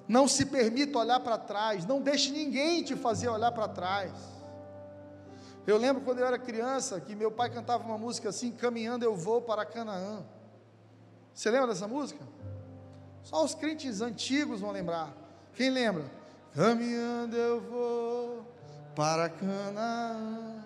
[0.07, 4.13] Não se permita olhar para trás, não deixe ninguém te fazer olhar para trás.
[5.67, 9.17] Eu lembro quando eu era criança que meu pai cantava uma música assim: Caminhando eu
[9.17, 10.23] vou para Canaã.
[11.33, 12.21] Você lembra dessa música?
[13.23, 15.13] Só os crentes antigos vão lembrar.
[15.55, 16.05] Quem lembra?
[16.55, 18.47] Caminhando eu vou
[18.95, 20.63] para Canaã.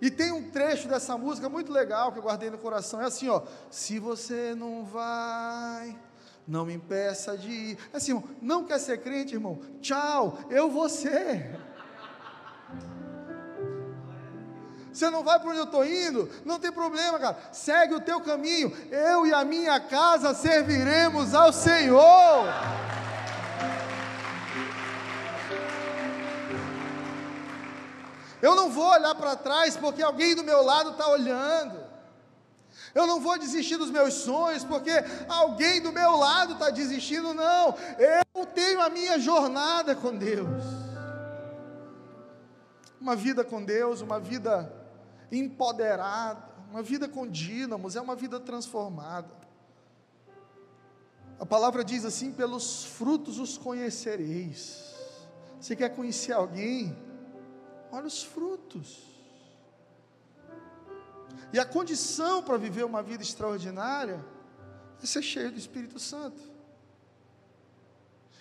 [0.00, 3.02] E tem um trecho dessa música muito legal que eu guardei no coração.
[3.02, 3.42] É assim, ó.
[3.70, 5.98] Se você não vai,
[6.46, 7.78] não me impeça de ir.
[7.92, 9.58] É assim, irmão, não quer ser crente, irmão?
[9.80, 11.58] Tchau, eu vou ser.
[14.92, 16.30] Você não vai para onde eu estou indo?
[16.44, 17.36] Não tem problema, cara.
[17.52, 18.72] Segue o teu caminho.
[18.90, 22.46] Eu e a minha casa serviremos ao Senhor.
[28.42, 31.90] Eu não vou olhar para trás porque alguém do meu lado está olhando.
[32.94, 34.90] Eu não vou desistir dos meus sonhos porque
[35.28, 37.74] alguém do meu lado está desistindo, não.
[38.34, 40.64] Eu tenho a minha jornada com Deus.
[43.00, 44.72] Uma vida com Deus, uma vida
[45.30, 49.30] empoderada, uma vida com dínamos, é uma vida transformada.
[51.38, 54.94] A palavra diz assim: pelos frutos os conhecereis.
[55.58, 56.96] Você quer conhecer alguém?
[57.92, 59.02] Olha os frutos.
[61.52, 64.24] E a condição para viver uma vida extraordinária
[65.02, 66.40] é ser cheio do Espírito Santo.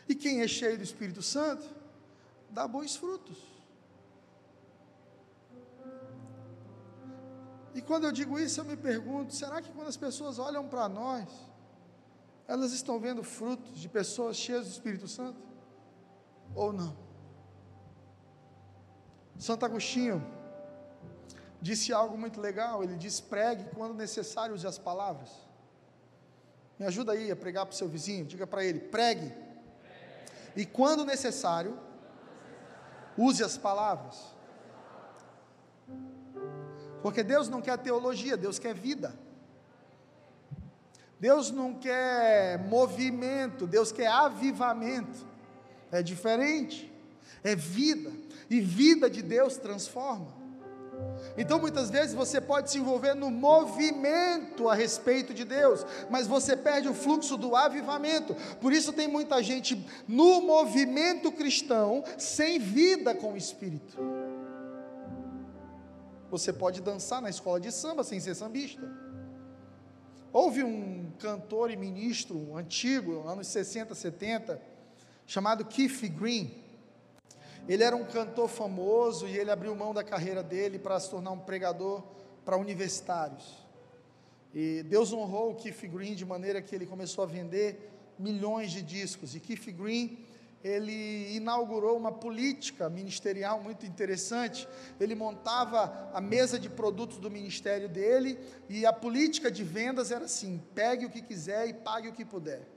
[0.07, 1.67] E quem é cheio do Espírito Santo,
[2.49, 3.37] dá bons frutos.
[7.73, 10.89] E quando eu digo isso, eu me pergunto: será que quando as pessoas olham para
[10.89, 11.27] nós,
[12.47, 15.39] elas estão vendo frutos de pessoas cheias do Espírito Santo?
[16.55, 17.08] Ou não?
[19.39, 20.21] Santo Agostinho,
[21.61, 22.83] disse algo muito legal.
[22.83, 25.29] Ele diz: pregue quando necessário, use as palavras.
[26.77, 28.25] Me ajuda aí a pregar para o seu vizinho.
[28.25, 29.33] Diga para ele: pregue.
[30.55, 31.79] E quando necessário,
[33.17, 34.35] use as palavras.
[37.01, 39.15] Porque Deus não quer teologia, Deus quer vida.
[41.17, 45.25] Deus não quer movimento, Deus quer avivamento.
[45.91, 46.91] É diferente.
[47.43, 48.11] É vida.
[48.49, 50.39] E vida de Deus transforma.
[51.37, 56.55] Então muitas vezes você pode se envolver no movimento a respeito de Deus, mas você
[56.57, 58.35] perde o fluxo do avivamento.
[58.59, 63.97] Por isso tem muita gente no movimento cristão sem vida com o Espírito.
[66.29, 68.87] Você pode dançar na escola de samba sem ser sambista.
[70.31, 74.61] Houve um cantor e ministro antigo, anos 60, 70,
[75.25, 76.68] chamado Keith Green.
[77.67, 81.31] Ele era um cantor famoso e ele abriu mão da carreira dele para se tornar
[81.31, 82.03] um pregador
[82.43, 83.67] para universitários.
[84.53, 88.81] E Deus honrou o Keith Green de maneira que ele começou a vender milhões de
[88.81, 89.35] discos.
[89.35, 90.17] E Keith Green,
[90.63, 94.67] ele inaugurou uma política ministerial muito interessante.
[94.99, 100.25] Ele montava a mesa de produtos do ministério dele e a política de vendas era
[100.25, 102.67] assim: pegue o que quiser e pague o que puder.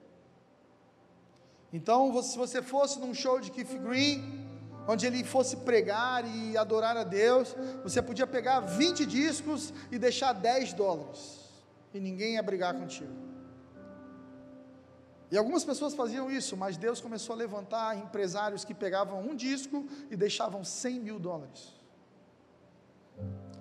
[1.72, 4.41] Então, se você fosse num show de Keith Green,
[4.86, 10.32] onde ele fosse pregar e adorar a Deus, você podia pegar 20 discos e deixar
[10.32, 11.40] 10 dólares,
[11.94, 13.12] e ninguém ia brigar contigo.
[15.30, 19.86] E algumas pessoas faziam isso, mas Deus começou a levantar empresários que pegavam um disco
[20.10, 21.72] e deixavam 100 mil dólares.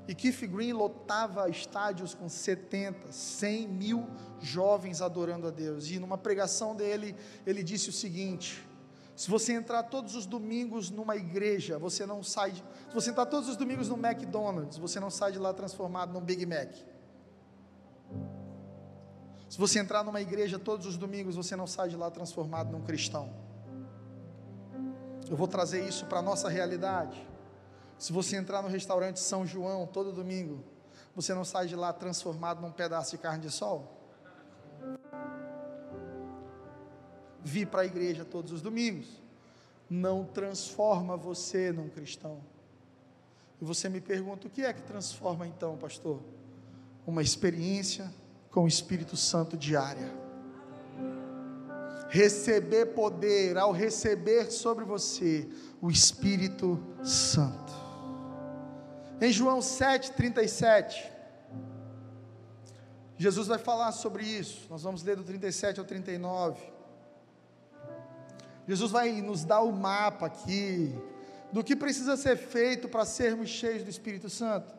[0.06, 4.06] E Keith Green lotava estádios com 70, 100 mil
[4.42, 5.90] jovens adorando a Deus.
[5.90, 7.16] E numa pregação dele,
[7.46, 8.68] ele disse o seguinte:
[9.22, 12.54] se você entrar todos os domingos numa igreja, você não sai.
[12.54, 16.12] De, se você entrar todos os domingos no McDonald's, você não sai de lá transformado
[16.12, 16.74] num Big Mac.
[19.48, 22.82] Se você entrar numa igreja todos os domingos, você não sai de lá transformado num
[22.82, 23.32] cristão.
[25.30, 27.24] Eu vou trazer isso para a nossa realidade.
[28.00, 30.64] Se você entrar no restaurante São João todo domingo,
[31.16, 34.02] você não sai de lá transformado num pedaço de carne de sol.
[37.44, 39.08] Vir para a igreja todos os domingos,
[39.90, 42.40] não transforma você num cristão.
[43.62, 46.22] E você me pergunta: o que é que transforma então, pastor?
[47.06, 48.12] Uma experiência
[48.50, 50.12] com o Espírito Santo diária.
[52.10, 55.48] Receber poder, ao receber sobre você
[55.82, 57.74] o Espírito Santo.
[59.22, 61.10] Em João 7,37,
[63.18, 64.66] Jesus vai falar sobre isso.
[64.70, 66.60] Nós vamos ler do 37 ao 39.
[68.72, 70.96] Jesus vai nos dar o mapa aqui
[71.52, 74.74] do que precisa ser feito para sermos cheios do Espírito Santo.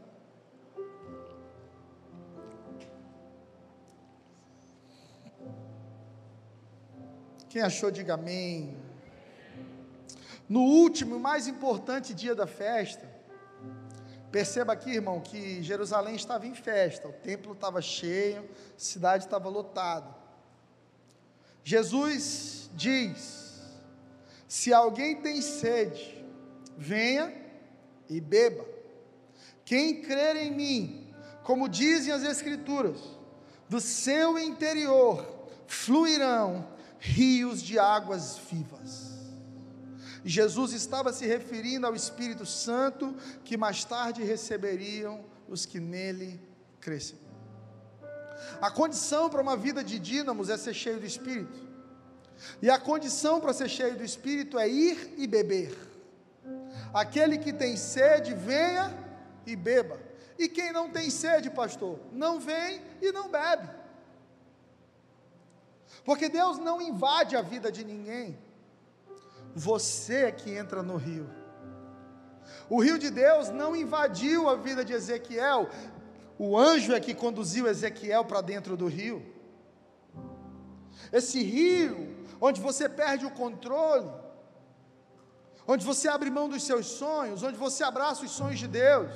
[7.51, 8.75] Quem achou, diga amém.
[10.49, 13.07] No último e mais importante dia da festa,
[14.31, 19.51] perceba aqui, irmão, que Jerusalém estava em festa, o templo estava cheio, a cidade estava
[19.51, 20.09] lotada.
[21.63, 23.42] Jesus diz:
[24.53, 26.23] se alguém tem sede,
[26.77, 27.35] venha
[28.07, 28.67] e beba.
[29.65, 32.99] Quem crer em mim, como dizem as Escrituras,
[33.67, 39.13] do seu interior fluirão rios de águas vivas.
[40.23, 46.39] Jesus estava se referindo ao Espírito Santo que mais tarde receberiam os que nele
[46.79, 47.19] crescem.
[48.61, 51.72] A condição para uma vida de dínamos é ser cheio do Espírito.
[52.61, 55.77] E a condição para ser cheio do Espírito é ir e beber.
[56.93, 58.97] Aquele que tem sede, venha
[59.47, 59.99] e beba.
[60.39, 63.69] E quem não tem sede, pastor, não vem e não bebe.
[66.05, 68.37] Porque Deus não invade a vida de ninguém.
[69.55, 71.29] Você é que entra no rio.
[72.69, 75.69] O rio de Deus não invadiu a vida de Ezequiel,
[76.39, 79.23] o anjo é que conduziu Ezequiel para dentro do rio.
[81.13, 84.11] Esse rio, onde você perde o controle,
[85.67, 89.11] onde você abre mão dos seus sonhos, onde você abraça os sonhos de Deus,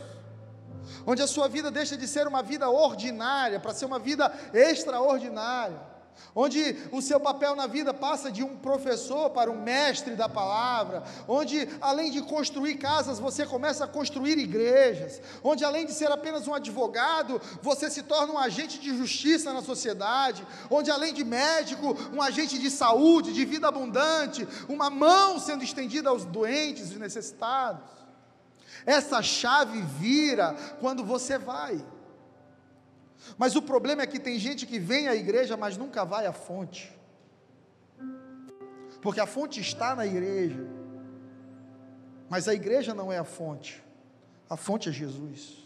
[1.07, 5.96] onde a sua vida deixa de ser uma vida ordinária para ser uma vida extraordinária
[6.35, 11.03] onde o seu papel na vida passa de um professor para um mestre da palavra,
[11.27, 16.47] onde além de construir casas, você começa a construir igrejas, onde além de ser apenas
[16.47, 21.97] um advogado, você se torna um agente de justiça na sociedade, onde além de médico,
[22.12, 27.97] um agente de saúde, de vida abundante, uma mão sendo estendida aos doentes e necessitados.
[28.85, 31.85] Essa chave vira quando você vai.
[33.37, 36.33] Mas o problema é que tem gente que vem à igreja, mas nunca vai à
[36.33, 36.97] fonte.
[39.03, 40.66] Porque a fonte está na igreja.
[42.29, 43.83] Mas a igreja não é a fonte.
[44.49, 45.64] A fonte é Jesus.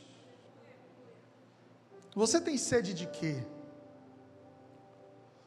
[2.15, 3.43] Você tem sede de quê?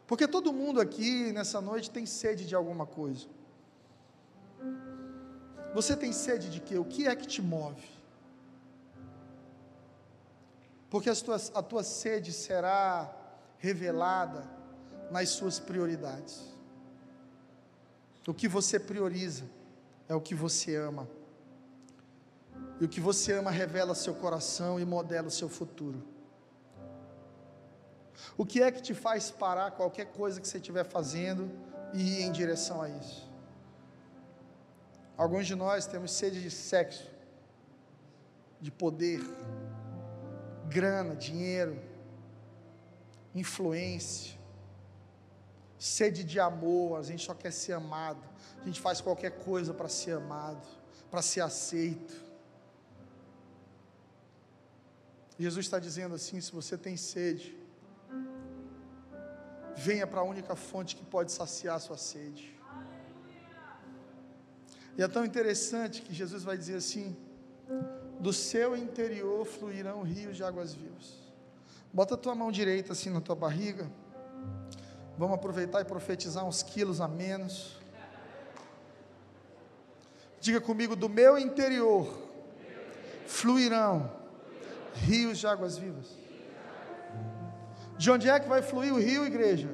[0.07, 3.27] Porque todo mundo aqui nessa noite tem sede de alguma coisa.
[5.73, 6.77] Você tem sede de quê?
[6.77, 7.92] O que é que te move?
[10.93, 13.11] Porque tuas, a tua sede será
[13.57, 14.47] revelada
[15.09, 16.53] nas suas prioridades.
[18.27, 19.43] O que você prioriza
[20.07, 21.09] é o que você ama.
[22.79, 25.99] E o que você ama revela seu coração e modela o seu futuro.
[28.37, 31.49] O que é que te faz parar qualquer coisa que você estiver fazendo
[31.91, 33.27] e ir em direção a isso?
[35.17, 37.09] Alguns de nós temos sede de sexo,
[38.61, 39.19] de poder,
[40.77, 41.75] grana, dinheiro,
[43.41, 44.35] influência,
[45.77, 48.23] sede de amor, a gente só quer ser amado,
[48.61, 50.65] a gente faz qualquer coisa para ser amado,
[51.11, 52.15] para ser aceito.
[55.37, 57.47] Jesus está dizendo assim: se você tem sede,
[59.75, 62.45] venha para a única fonte que pode saciar a sua sede.
[64.97, 67.15] E é tão interessante que Jesus vai dizer assim:
[68.23, 71.15] do seu interior fluirão rios de águas vivas.
[71.91, 73.91] Bota a tua mão direita assim na tua barriga.
[75.17, 77.77] Vamos aproveitar e profetizar uns quilos a menos.
[80.39, 82.17] Diga comigo: do meu interior
[83.27, 84.09] fluirão
[84.93, 86.07] rios de águas vivas.
[87.97, 89.69] De onde é que vai fluir o rio, igreja?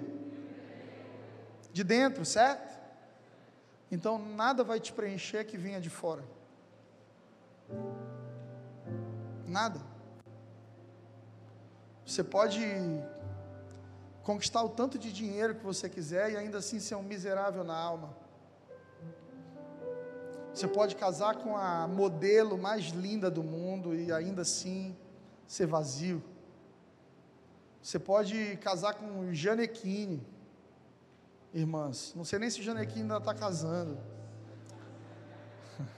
[1.72, 2.80] De dentro, certo?
[3.92, 6.24] Então nada vai te preencher que venha de fora.
[9.50, 9.82] Nada.
[12.06, 12.64] Você pode
[14.22, 17.76] conquistar o tanto de dinheiro que você quiser e ainda assim ser um miserável na
[17.76, 18.16] alma.
[20.54, 24.96] Você pode casar com a modelo mais linda do mundo e ainda assim
[25.48, 26.24] ser vazio.
[27.82, 30.22] Você pode casar com o Janequine,
[31.52, 32.14] irmãs.
[32.16, 33.98] Não sei nem se o Janequine ainda está casando.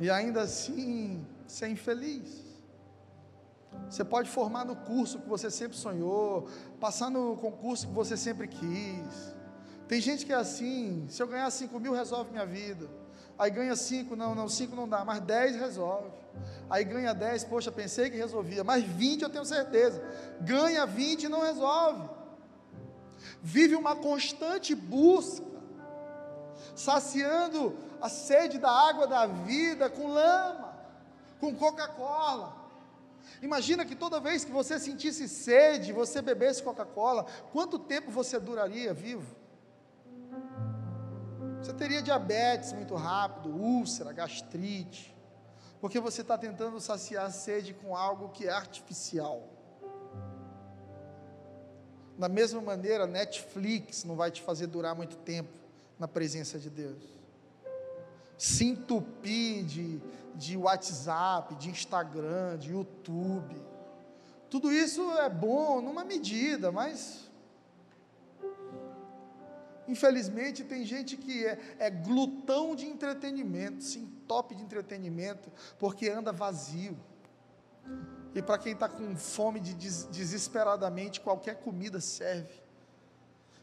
[0.00, 2.44] E ainda assim ser infeliz.
[3.88, 6.48] Você pode formar no curso que você sempre sonhou,
[6.80, 9.34] passar no concurso que você sempre quis.
[9.86, 12.88] Tem gente que é assim: se eu ganhar 5 mil, resolve minha vida.
[13.38, 16.10] Aí ganha 5, não, não, 5 não dá, mas 10 resolve.
[16.70, 20.02] Aí ganha 10, poxa, pensei que resolvia, mas 20 eu tenho certeza.
[20.40, 22.08] Ganha 20 e não resolve.
[23.42, 25.44] Vive uma constante busca,
[26.76, 30.63] saciando a sede da água da vida com lama
[31.44, 32.56] com Coca-Cola.
[33.42, 38.94] Imagina que toda vez que você sentisse sede, você bebesse Coca-Cola, quanto tempo você duraria
[38.94, 39.36] vivo?
[41.60, 45.14] Você teria diabetes muito rápido, úlcera, gastrite,
[45.80, 49.42] porque você está tentando saciar a sede com algo que é artificial.
[52.16, 55.52] Da mesma maneira, Netflix não vai te fazer durar muito tempo
[55.98, 57.13] na presença de Deus.
[58.36, 60.00] Se entupir de,
[60.34, 63.56] de WhatsApp, de Instagram, de YouTube.
[64.50, 67.30] Tudo isso é bom numa medida, mas
[69.86, 76.32] infelizmente tem gente que é, é glutão de entretenimento, sim, top de entretenimento, porque anda
[76.32, 76.96] vazio.
[78.34, 82.63] E para quem está com fome de des, desesperadamente, qualquer comida serve.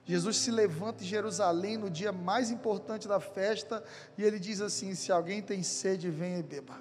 [0.04, 3.84] Jesus se levanta em Jerusalém no dia mais importante da festa
[4.18, 6.76] e ele diz assim: Se alguém tem sede, venha e beba.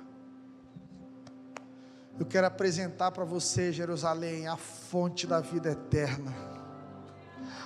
[2.18, 6.34] Eu quero apresentar para você, Jerusalém, a fonte da vida eterna,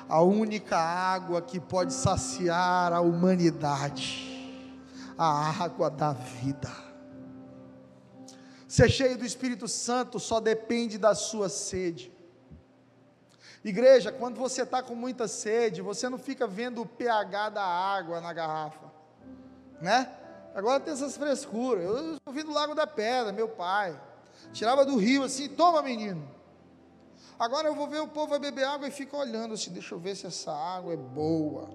[0.08, 4.62] a única água que pode saciar a humanidade,
[5.18, 6.70] a água da vida.
[8.68, 12.13] Ser cheio do Espírito Santo só depende da sua sede.
[13.64, 18.20] Igreja, quando você está com muita sede, você não fica vendo o pH da água
[18.20, 18.92] na garrafa,
[19.80, 20.10] né?
[20.54, 21.84] Agora tem essas frescuras.
[22.24, 23.98] Eu vim do Lago da Pedra, meu pai.
[24.52, 26.30] Tirava do rio assim, toma menino.
[27.38, 29.98] Agora eu vou ver o povo vai beber água e fica olhando assim, deixa eu
[29.98, 31.70] ver se essa água é boa.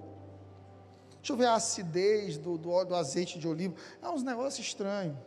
[1.16, 3.74] Deixa eu ver a acidez do, do, do azeite de oliva.
[4.00, 5.18] É uns negócios estranhos.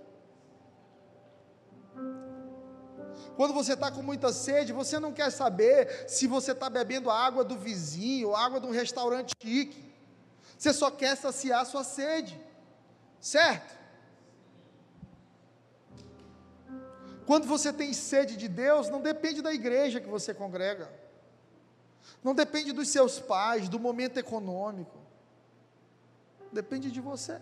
[3.35, 7.19] Quando você está com muita sede, você não quer saber se você está bebendo a
[7.19, 9.91] água do vizinho ou água de um restaurante chique.
[10.57, 12.39] Você só quer saciar a sua sede.
[13.19, 13.83] Certo?
[17.25, 20.91] Quando você tem sede de Deus, não depende da igreja que você congrega.
[22.23, 24.97] Não depende dos seus pais, do momento econômico.
[26.51, 27.39] Depende de você.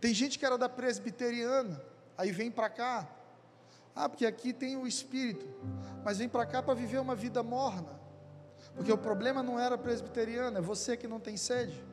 [0.00, 1.80] Tem gente que era da presbiteriana,
[2.16, 3.08] aí vem para cá,
[3.94, 5.46] ah, porque aqui tem o Espírito.
[6.04, 8.00] Mas vem para cá para viver uma vida morna.
[8.74, 11.84] Porque o problema não era presbiteriano, é você que não tem sede.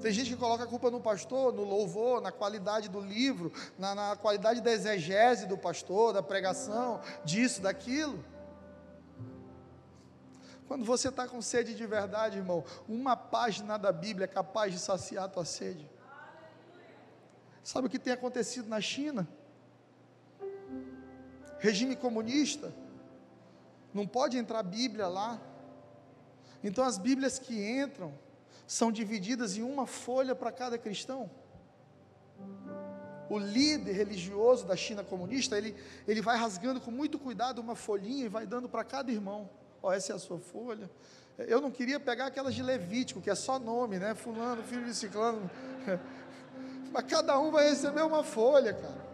[0.00, 3.94] Tem gente que coloca a culpa no pastor, no louvor, na qualidade do livro, na,
[3.94, 8.24] na qualidade da exegese do pastor, da pregação, disso, daquilo.
[10.66, 14.78] Quando você está com sede de verdade, irmão, uma página da Bíblia é capaz de
[14.78, 15.90] saciar a tua sede.
[17.62, 19.28] Sabe o que tem acontecido na China?
[21.58, 22.72] Regime comunista.
[23.92, 25.40] Não pode entrar Bíblia lá.
[26.62, 28.12] Então as Bíblias que entram
[28.66, 31.30] são divididas em uma folha para cada cristão.
[33.30, 35.74] O líder religioso da China comunista, ele,
[36.06, 39.50] ele vai rasgando com muito cuidado uma folhinha e vai dando para cada irmão.
[39.82, 40.90] Ó, oh, essa é a sua folha.
[41.38, 44.14] Eu não queria pegar aquelas de Levítico, que é só nome, né?
[44.14, 45.48] Fulano, filho de ciclano.
[46.92, 49.08] Mas cada um vai receber uma folha, cara.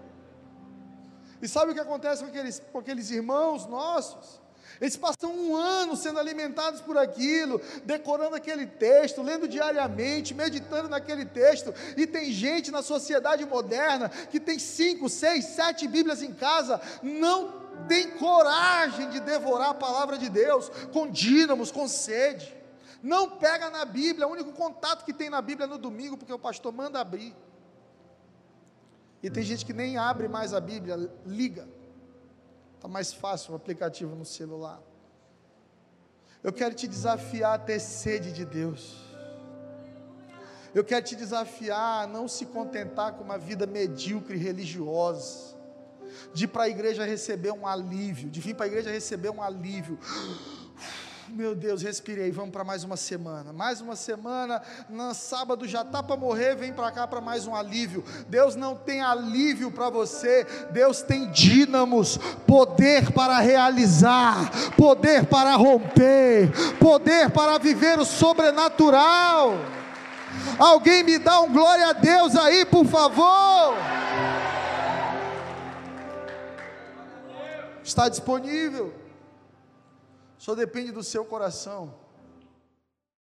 [1.41, 4.41] E sabe o que acontece com aqueles, com aqueles irmãos nossos?
[4.81, 11.25] Eles passam um ano sendo alimentados por aquilo, decorando aquele texto, lendo diariamente, meditando naquele
[11.25, 11.73] texto.
[11.97, 17.63] E tem gente na sociedade moderna que tem cinco, seis, sete Bíblias em casa, não
[17.89, 22.55] tem coragem de devorar a palavra de Deus com dínamos, com sede.
[23.03, 26.33] Não pega na Bíblia, o único contato que tem na Bíblia é no domingo, porque
[26.33, 27.37] o pastor manda abrir.
[29.25, 31.67] E tem gente que nem abre mais a Bíblia, liga.
[32.77, 34.83] Está mais fácil o aplicativo no celular.
[36.43, 39.03] Eu quero te desafiar a ter sede de Deus.
[40.75, 45.57] Eu quero te desafiar a não se contentar com uma vida medíocre religiosa.
[46.35, 49.43] De ir para a igreja receber um alívio, de vir para a igreja receber um
[49.43, 49.99] alívio
[51.29, 53.53] meu Deus, respirei, vamos para mais uma semana.
[53.53, 57.55] Mais uma semana, no sábado já está para morrer, vem para cá para mais um
[57.55, 58.05] alívio.
[58.29, 66.51] Deus não tem alívio para você, Deus tem dínamos, poder para realizar, poder para romper,
[66.79, 69.55] poder para viver o sobrenatural.
[70.59, 73.75] Alguém me dá um glória a Deus aí, por favor.
[77.83, 79.04] Está disponível.
[80.45, 81.95] Só depende do seu coração.